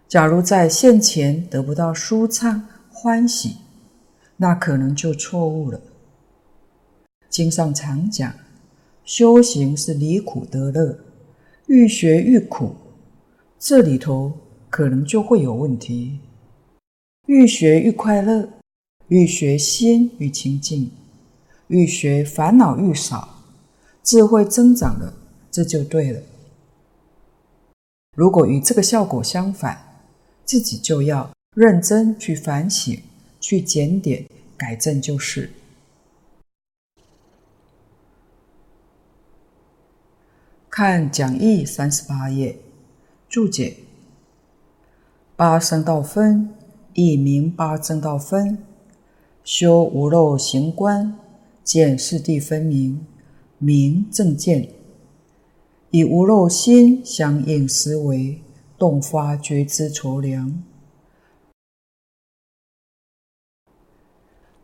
[0.09, 3.59] 假如在现前得不到舒畅欢喜。”
[4.39, 5.79] 那可能就错误了。
[7.29, 8.33] 经上常讲，
[9.05, 10.99] 修行是离苦得乐，
[11.67, 12.75] 愈学愈苦，
[13.65, 14.33] 这里头
[14.69, 16.19] 可能就会有问题。
[17.27, 18.49] 愈学愈快乐，
[19.07, 20.91] 愈学心愈清净，
[21.69, 23.45] 愈学烦恼愈少，
[24.03, 25.15] 智慧增长了，
[25.49, 26.21] 这就对了。
[28.17, 29.81] 如果与这个效果相反，
[30.45, 33.01] 自己就要认真去反省。
[33.39, 34.25] 去检点、
[34.57, 35.51] 改正就是。
[40.71, 42.57] 看讲义三十八页
[43.33, 43.79] 注解：
[45.37, 46.51] 八圣道分，
[46.93, 48.63] 亦名八正道分，
[49.43, 51.19] 修无漏行观，
[51.65, 53.07] 见四谛分明，
[53.57, 54.69] 明正见，
[55.93, 58.43] 以无漏心相应思维，
[58.77, 60.63] 动发觉知筹量。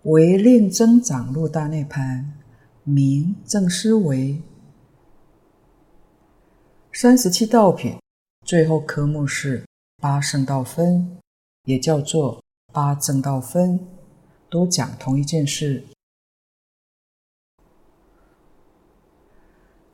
[0.02, 2.34] 为令增长入大涅盘，
[2.84, 4.42] 明正思维。
[6.92, 7.96] 三十七道品，
[8.48, 9.62] 最后科目是
[9.98, 11.18] 八圣道分，
[11.64, 12.42] 也叫做
[12.72, 13.78] 八正道分，
[14.48, 15.84] 都讲同一件事。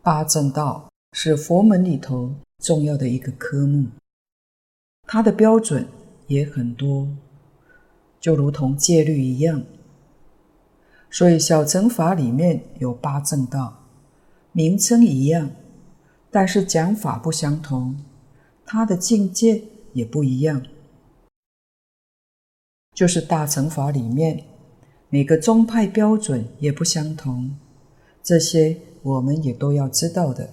[0.00, 2.32] 八正道是佛门里头
[2.62, 3.88] 重要的一个科目，
[5.08, 5.88] 它的标准
[6.28, 7.08] 也很多，
[8.20, 9.64] 就如同戒律一样。
[11.10, 13.82] 所以小乘法里面有八正道，
[14.52, 15.50] 名称一样，
[16.30, 17.96] 但是讲法不相同，
[18.64, 19.62] 他的境界
[19.92, 20.64] 也不一样。
[22.94, 24.44] 就是大乘法里面，
[25.08, 27.56] 每个宗派标准也不相同，
[28.22, 30.48] 这些我们也都要知道的。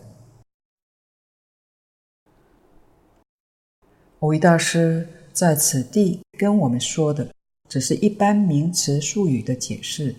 [4.20, 7.34] 蕅益大师在此地跟我们说的，
[7.70, 10.16] 只是一般名词术语的解释。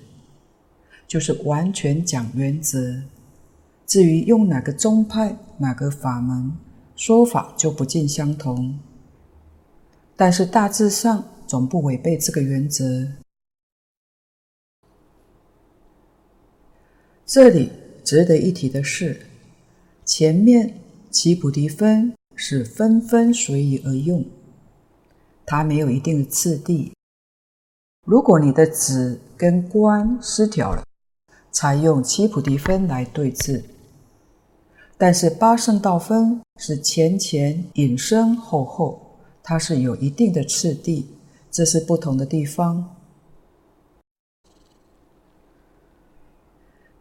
[1.06, 3.02] 就是完全讲原则，
[3.86, 6.50] 至于用哪个宗派、哪个法门
[7.04, 8.78] 说法，就不尽相同。
[10.14, 13.08] 但是大致上总不违背这个原则。
[17.26, 17.72] 这里
[18.04, 19.26] 值得一提的是，
[20.04, 20.78] 前面
[21.10, 24.24] 七菩提分是纷纷随意而用，
[25.44, 26.92] 它没有一定的次第。
[28.06, 30.84] 如果你的子跟观失调了，
[31.50, 33.64] 采用七菩提分来对治。
[34.96, 41.08] 但是八圣道分是前前引申后后，它是有一定的次第，
[41.50, 42.94] 这是不同的地方。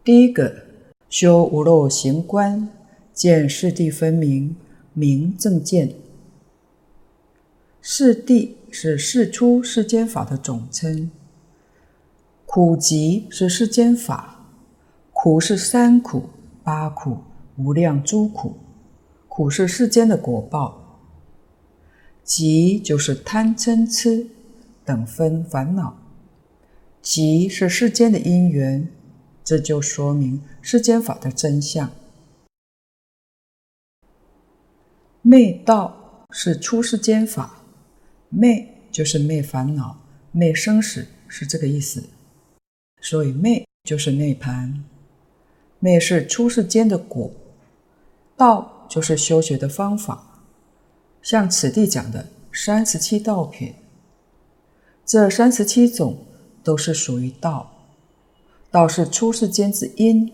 [0.04, 0.64] 第一个，
[1.12, 2.70] 修无漏行观，
[3.14, 4.56] 见四谛分明，
[4.94, 5.94] 明正见。
[7.84, 11.12] 四谛是世出世间法的总称，
[12.48, 14.44] 苦集是世间法，
[15.14, 16.24] 苦是三苦、
[16.64, 17.20] 八苦。
[17.58, 18.56] 无量诸苦，
[19.34, 20.74] 苦是世间的果报；
[22.22, 24.28] 集就是贪嗔痴
[24.84, 25.94] 等分烦恼；
[27.02, 28.90] 集是世间的因缘，
[29.42, 31.90] 这就说明世间法的真相。
[35.22, 37.62] 灭道是出世间法，
[38.28, 39.98] 灭就是灭烦恼，
[40.34, 42.04] 灭生死是这个意思。
[43.00, 44.84] 所以灭就是涅盘，
[45.80, 47.32] 灭是出世间的果。
[48.36, 50.44] 道就是修学的方法，
[51.22, 53.74] 像此地讲的三十七道品，
[55.06, 56.18] 这三十七种
[56.62, 57.72] 都是属于道。
[58.70, 60.30] 道是出世间之因，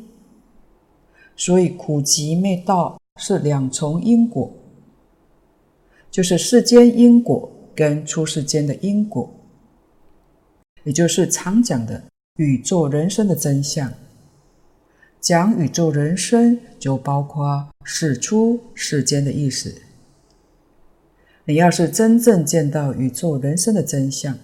[1.36, 4.52] 所以苦集灭道是两重因果，
[6.10, 9.32] 就是世间因果跟出世间的因果，
[10.84, 12.04] 也就是常讲的
[12.38, 13.94] 宇宙人生的真相。
[15.20, 19.82] 讲宇宙人生，就包括世出世间的意思。
[21.46, 24.38] 你要是真正见到宇宙人生的真相，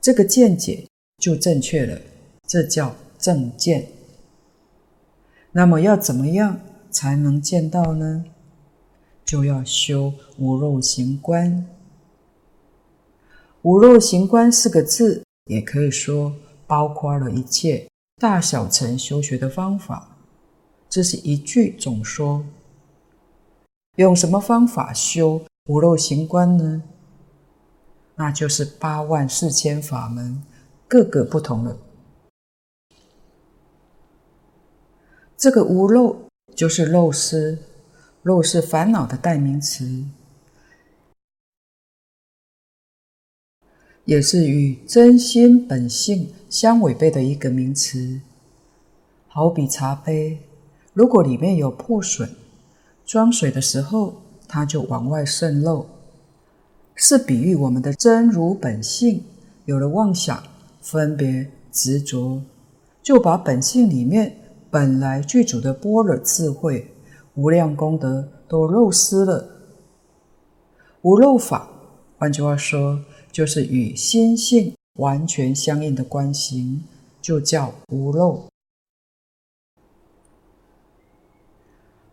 [0.00, 0.86] 这个见解
[1.18, 2.00] 就正确了，
[2.46, 3.88] 这叫正见。
[5.52, 8.24] 那么要怎么样才能见到呢？
[9.24, 11.66] 就要修无肉行观。
[13.62, 16.34] 无肉行观四个字，也可以说
[16.66, 17.89] 包括了一切。
[18.20, 20.14] 大小乘修学的方法，
[20.90, 22.44] 这是一句总说。
[23.96, 26.82] 用什么方法修无漏行观呢？
[28.16, 30.42] 那就是八万四千法门，
[30.86, 31.78] 各个不同了。
[35.34, 37.56] 这个无漏就是漏失，
[38.22, 40.04] 漏是烦恼的代名词，
[44.04, 48.20] 也是与真心本性相违背的一个名词，
[49.28, 50.36] 好比茶杯，
[50.92, 52.28] 如果里面有破损，
[53.06, 55.86] 装水的时候它就往外渗漏，
[56.96, 59.22] 是比喻我们的真如本性
[59.64, 60.42] 有了妄想、
[60.80, 62.42] 分别、执着，
[63.00, 64.36] 就把本性里面
[64.72, 66.90] 本来具足的般若智慧、
[67.36, 69.48] 无量功德都漏失了。
[71.02, 71.68] 无漏法，
[72.18, 72.98] 换句话说，
[73.30, 74.74] 就是与心性。
[75.00, 76.84] 完全相应的观行，
[77.22, 78.44] 就叫无漏。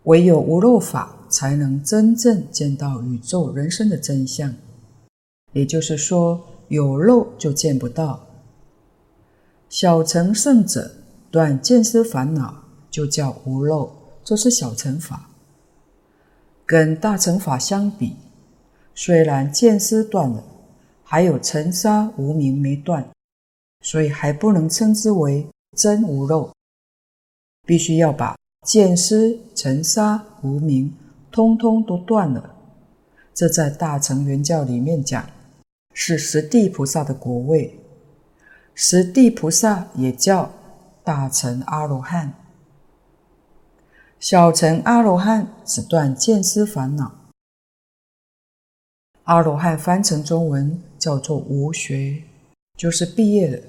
[0.04, 4.56] 唯有无漏法，才能真正见到宇宙人生的真相。
[5.52, 8.26] 也就是说，有漏就见不到。
[9.68, 10.90] 小乘圣者
[11.30, 13.92] 断见思烦恼，就叫无漏，
[14.24, 15.30] 这是小乘法。
[16.66, 18.16] 跟大乘法相比，
[18.96, 20.42] 虽然见思断了。
[21.10, 23.10] 还有尘沙无明没断，
[23.82, 25.48] 所以还不能称之为
[25.78, 26.52] 真无漏。
[27.66, 28.36] 必须要把
[28.66, 30.94] 见思、尘沙、无明
[31.32, 32.54] 通通都断了。
[33.34, 35.26] 这在大乘圆教里面讲，
[35.94, 37.80] 是十地菩萨的果位。
[38.76, 40.52] 十地菩萨也叫
[41.06, 42.34] 大乘阿罗汉，
[44.20, 47.17] 小乘阿罗汉只断见思烦恼。
[49.28, 52.24] 阿罗汉翻成中文叫做无学，
[52.78, 53.62] 就是毕业了。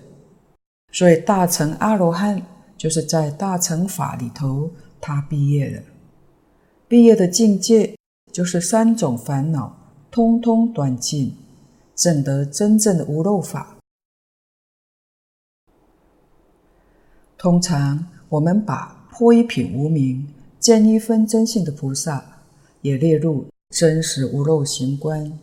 [0.92, 2.40] 所以大乘阿罗汉
[2.76, 5.82] 就是在大乘法里头，他毕业了。
[6.86, 7.92] 毕业的境界
[8.32, 9.76] 就是三种烦恼
[10.12, 11.34] 通通断尽，
[11.96, 13.76] 证得真正的无漏法。
[17.36, 20.24] 通常我们把破一品无明、
[20.60, 22.24] 见一分真性的菩萨，
[22.80, 25.36] 也列入真实无漏行观。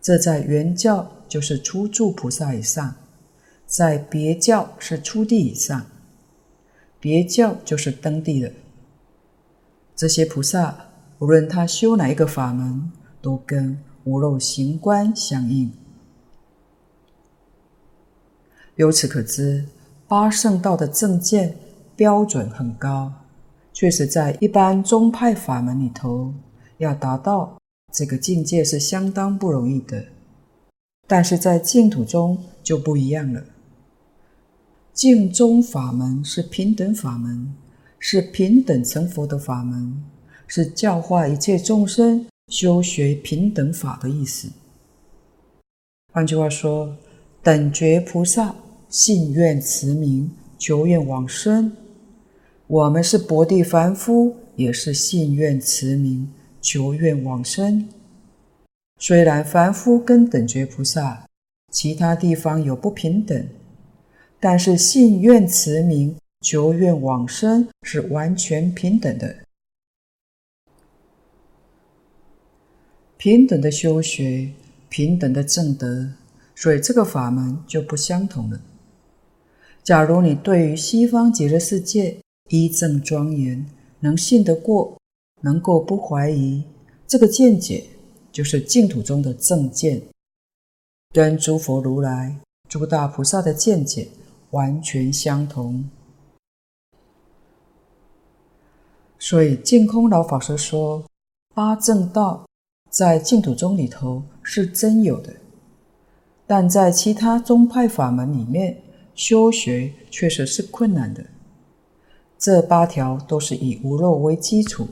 [0.00, 2.94] 这在圆教就是初住菩萨以上，
[3.66, 5.86] 在别教是初地以上，
[6.98, 8.52] 别教就是登地的。
[9.94, 10.86] 这些菩萨
[11.18, 12.90] 无论他修哪一个法门，
[13.20, 15.72] 都跟无漏行观相应。
[18.76, 19.66] 由此可知，
[20.06, 21.56] 八圣道的正见
[21.96, 23.12] 标准很高，
[23.72, 26.32] 确实在一般宗派法门里头，
[26.78, 27.57] 要达到
[27.98, 30.04] 这个境界是相当不容易的。
[31.08, 33.44] 但是在净土中就不一样了。
[34.92, 37.52] 净宗法门是平等法门，
[37.98, 40.00] 是平等成佛的法门，
[40.46, 44.48] 是教化一切众生修学平等法的意思。
[46.12, 46.96] 换句话说，
[47.42, 48.54] 等觉菩萨
[48.88, 51.72] 信愿持名，求愿往生；
[52.68, 56.32] 我们是薄地凡夫，也是信愿持名，
[56.70, 57.88] 求愿往生。
[58.98, 61.24] 虽然凡夫跟等觉菩萨
[61.72, 63.48] 其他地方有不平等，
[64.38, 69.36] 但是信愿慈名、求愿往生是完全平等的。
[73.16, 74.50] 平等的修学，
[74.90, 76.10] 平等的正德，
[76.54, 78.60] 所以这个法门就不相同了。
[79.82, 82.18] 假如你对于西方极乐世界
[82.50, 83.64] 一正庄严，
[84.00, 84.97] 能信得过，
[85.40, 86.62] 能够不怀疑，
[87.06, 87.84] 这个见解。
[88.30, 90.00] 就是净土中的正见，
[91.12, 94.06] 跟诸佛如来、诸大菩萨的见解
[94.50, 95.88] 完全相同。
[99.18, 101.02] 所以净空老法师说，
[101.52, 102.46] 八正道
[102.90, 105.34] 在净土中里头是真有的，
[106.46, 108.80] 但在其他宗派法门里面
[109.16, 111.24] 修学确实是困难的。
[112.38, 114.86] 这八条都是以无漏为基础。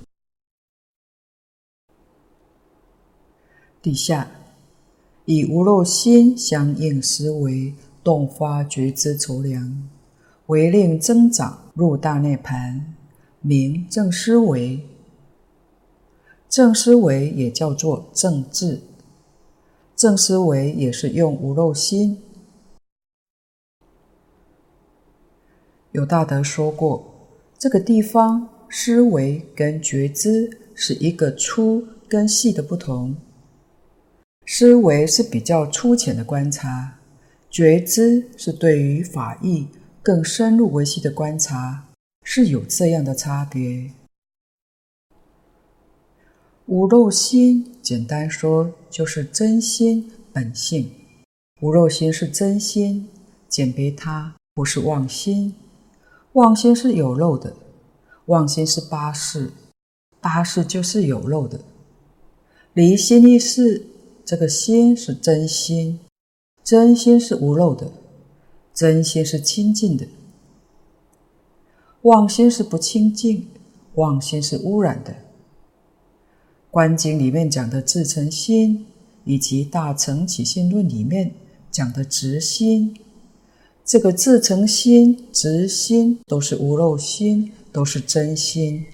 [3.86, 4.28] 底下
[5.26, 7.72] 以无漏心相应思维，
[8.02, 9.88] 动发觉知筹量，
[10.46, 12.80] 为令增长入大涅槃，
[13.42, 14.80] 名正思维。
[16.48, 18.80] 正思维也叫做正智，
[19.94, 22.20] 正思维也是用无漏心。
[25.92, 27.04] 有大德说过，
[27.56, 33.14] 这个地方思维跟觉知是一个粗跟细的不同。
[34.48, 36.98] 思维是比较粗浅的观察，
[37.50, 39.66] 觉知是对于法义
[40.04, 41.88] 更深入维系的观察，
[42.22, 43.90] 是有这样的差别。
[46.66, 50.92] 无漏心，简单说就是真心本性。
[51.60, 53.08] 无漏心是真心，
[53.48, 55.56] 简别它不是妄心。
[56.34, 57.56] 妄心是有漏的，
[58.26, 59.50] 妄心是八识，
[60.20, 61.60] 八识就是有漏的。
[62.72, 63.88] 离心意识。
[64.26, 66.00] 这个心是真心，
[66.64, 67.92] 真心是无漏的，
[68.74, 70.08] 真心是清净的。
[72.02, 73.46] 妄心是不清净，
[73.94, 75.14] 妄心是污染的。
[76.72, 78.86] 观经里面讲的自成心，
[79.24, 81.32] 以及大乘起信论里面
[81.70, 82.98] 讲的直心，
[83.84, 88.86] 这个自成心、直心都是无漏心，都是真心。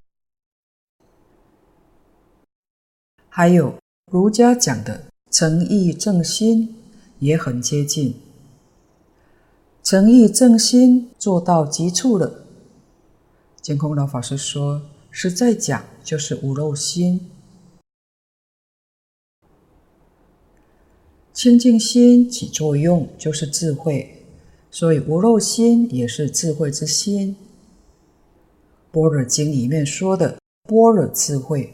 [3.30, 3.78] 还有
[4.11, 5.07] 儒家讲的。
[5.33, 6.76] 诚意正心
[7.18, 8.14] 也很接近，
[9.83, 12.45] 诚意正心做到极处了。
[13.62, 17.30] 净空老法师说，实在讲就是无漏心，
[21.33, 24.26] 清净心起作用就是智慧，
[24.70, 27.35] 所以无漏心也是智慧之心。
[28.91, 30.37] 般若经里面说的
[30.68, 31.72] 般若智慧，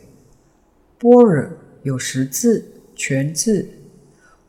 [0.97, 1.51] 般若
[1.83, 2.65] 有实智。
[2.99, 3.67] 全智，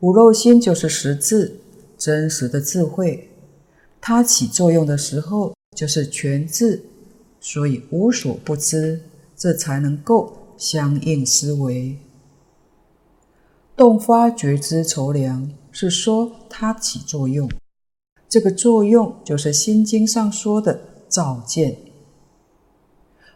[0.00, 1.60] 五肉心就是实智，
[1.96, 3.30] 真实的智慧。
[4.00, 6.82] 它起作用的时候就是全智，
[7.40, 9.00] 所以无所不知，
[9.36, 11.96] 这才能够相应思维。
[13.76, 17.48] 动发觉知筹量是说它起作用，
[18.28, 21.78] 这个作用就是《心经》上说的照见。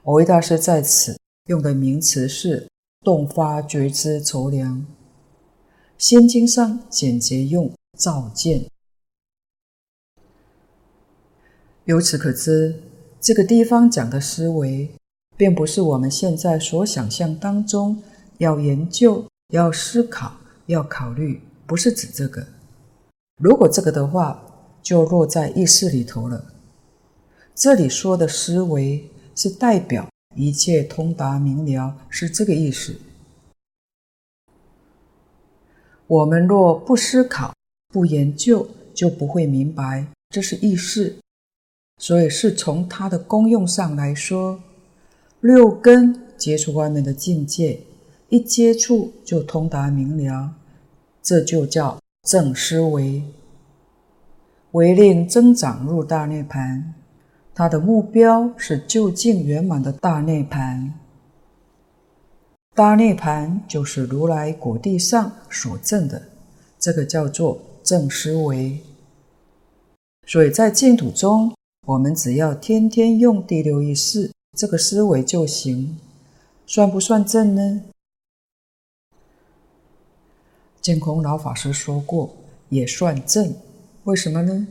[0.02, 2.68] 蕅益大师在此用的名词是
[3.02, 4.84] 动发觉知筹量。
[6.06, 8.66] 心经上简洁用“照见”，
[11.86, 12.82] 由此可知，
[13.18, 14.90] 这个地方讲的思维，
[15.34, 18.02] 并不是我们现在所想象当中
[18.36, 20.36] 要研究、要思考、
[20.66, 22.46] 要考虑，不是指这个。
[23.40, 24.44] 如果这个的话，
[24.82, 26.52] 就落在意识里头了。
[27.54, 32.94] 这里说的思维，是代表一切通达明了，是这个意思。
[36.06, 37.54] 我们若不思考、
[37.88, 41.16] 不研究，就不会明白这是意识。
[41.98, 44.60] 所以是从它的功用上来说，
[45.40, 47.80] 六根接触外面的境界，
[48.28, 50.52] 一接触就通达明了，
[51.22, 51.98] 这就叫
[52.28, 53.22] 正思维。
[54.72, 56.82] 为令增长入大涅槃，
[57.54, 60.90] 它的目标是究竟圆满的大涅槃。
[62.74, 66.20] 大涅槃就是如来果地上所证的，
[66.76, 68.80] 这个叫做正思维。
[70.26, 71.54] 所以在净土中，
[71.86, 75.96] 我们只要天天用第六意识这个思维就行，
[76.66, 77.82] 算不算正呢？
[80.80, 82.34] 净空老法师说过，
[82.70, 83.54] 也算正。
[84.02, 84.66] 为什么呢？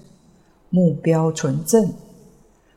[0.69, 1.93] 目标纯正，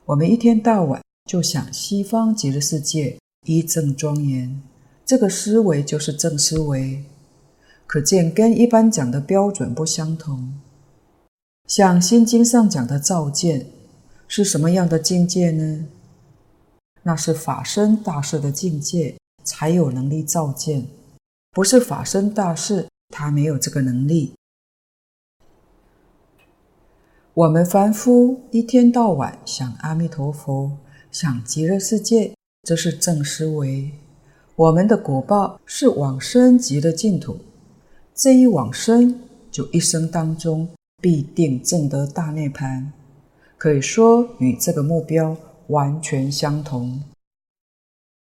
[0.04, 4.62] 我们一天到晚就想西方极乐世界一正庄严。
[5.06, 7.04] 这个思维就是正思维，
[7.86, 10.58] 可见跟一般讲的标准不相同。
[11.68, 13.66] 像《心经》上讲的照见，
[14.26, 15.86] 是什么样的境界呢？
[17.04, 20.88] 那是法身大士的境界，才有能力照见，
[21.52, 24.34] 不是法身大士，他没有这个能力。
[27.32, 30.78] 我们凡夫一天到晚想阿弥陀佛，
[31.12, 32.34] 想极乐世界，
[32.64, 33.92] 这是正思维。
[34.56, 37.36] 我们的果报是往生极乐净土，
[38.14, 40.66] 这一往生就一生当中
[41.02, 42.82] 必定证得大涅槃，
[43.58, 45.36] 可以说与这个目标
[45.66, 47.02] 完全相同。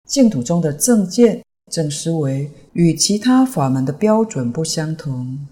[0.08, 5.46] 净土中的正见、正思维与其他法门的标准不相同，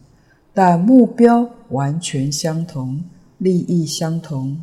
[0.53, 3.03] 但目标完全相同，
[3.39, 4.57] 利益相同。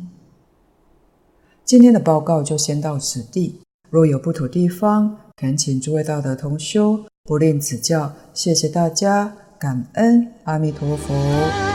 [1.63, 11.68] 今天的报告就先到此地，若有不妥地方，恳请诸位道德同修不吝指教，谢谢大家，感恩阿弥陀佛。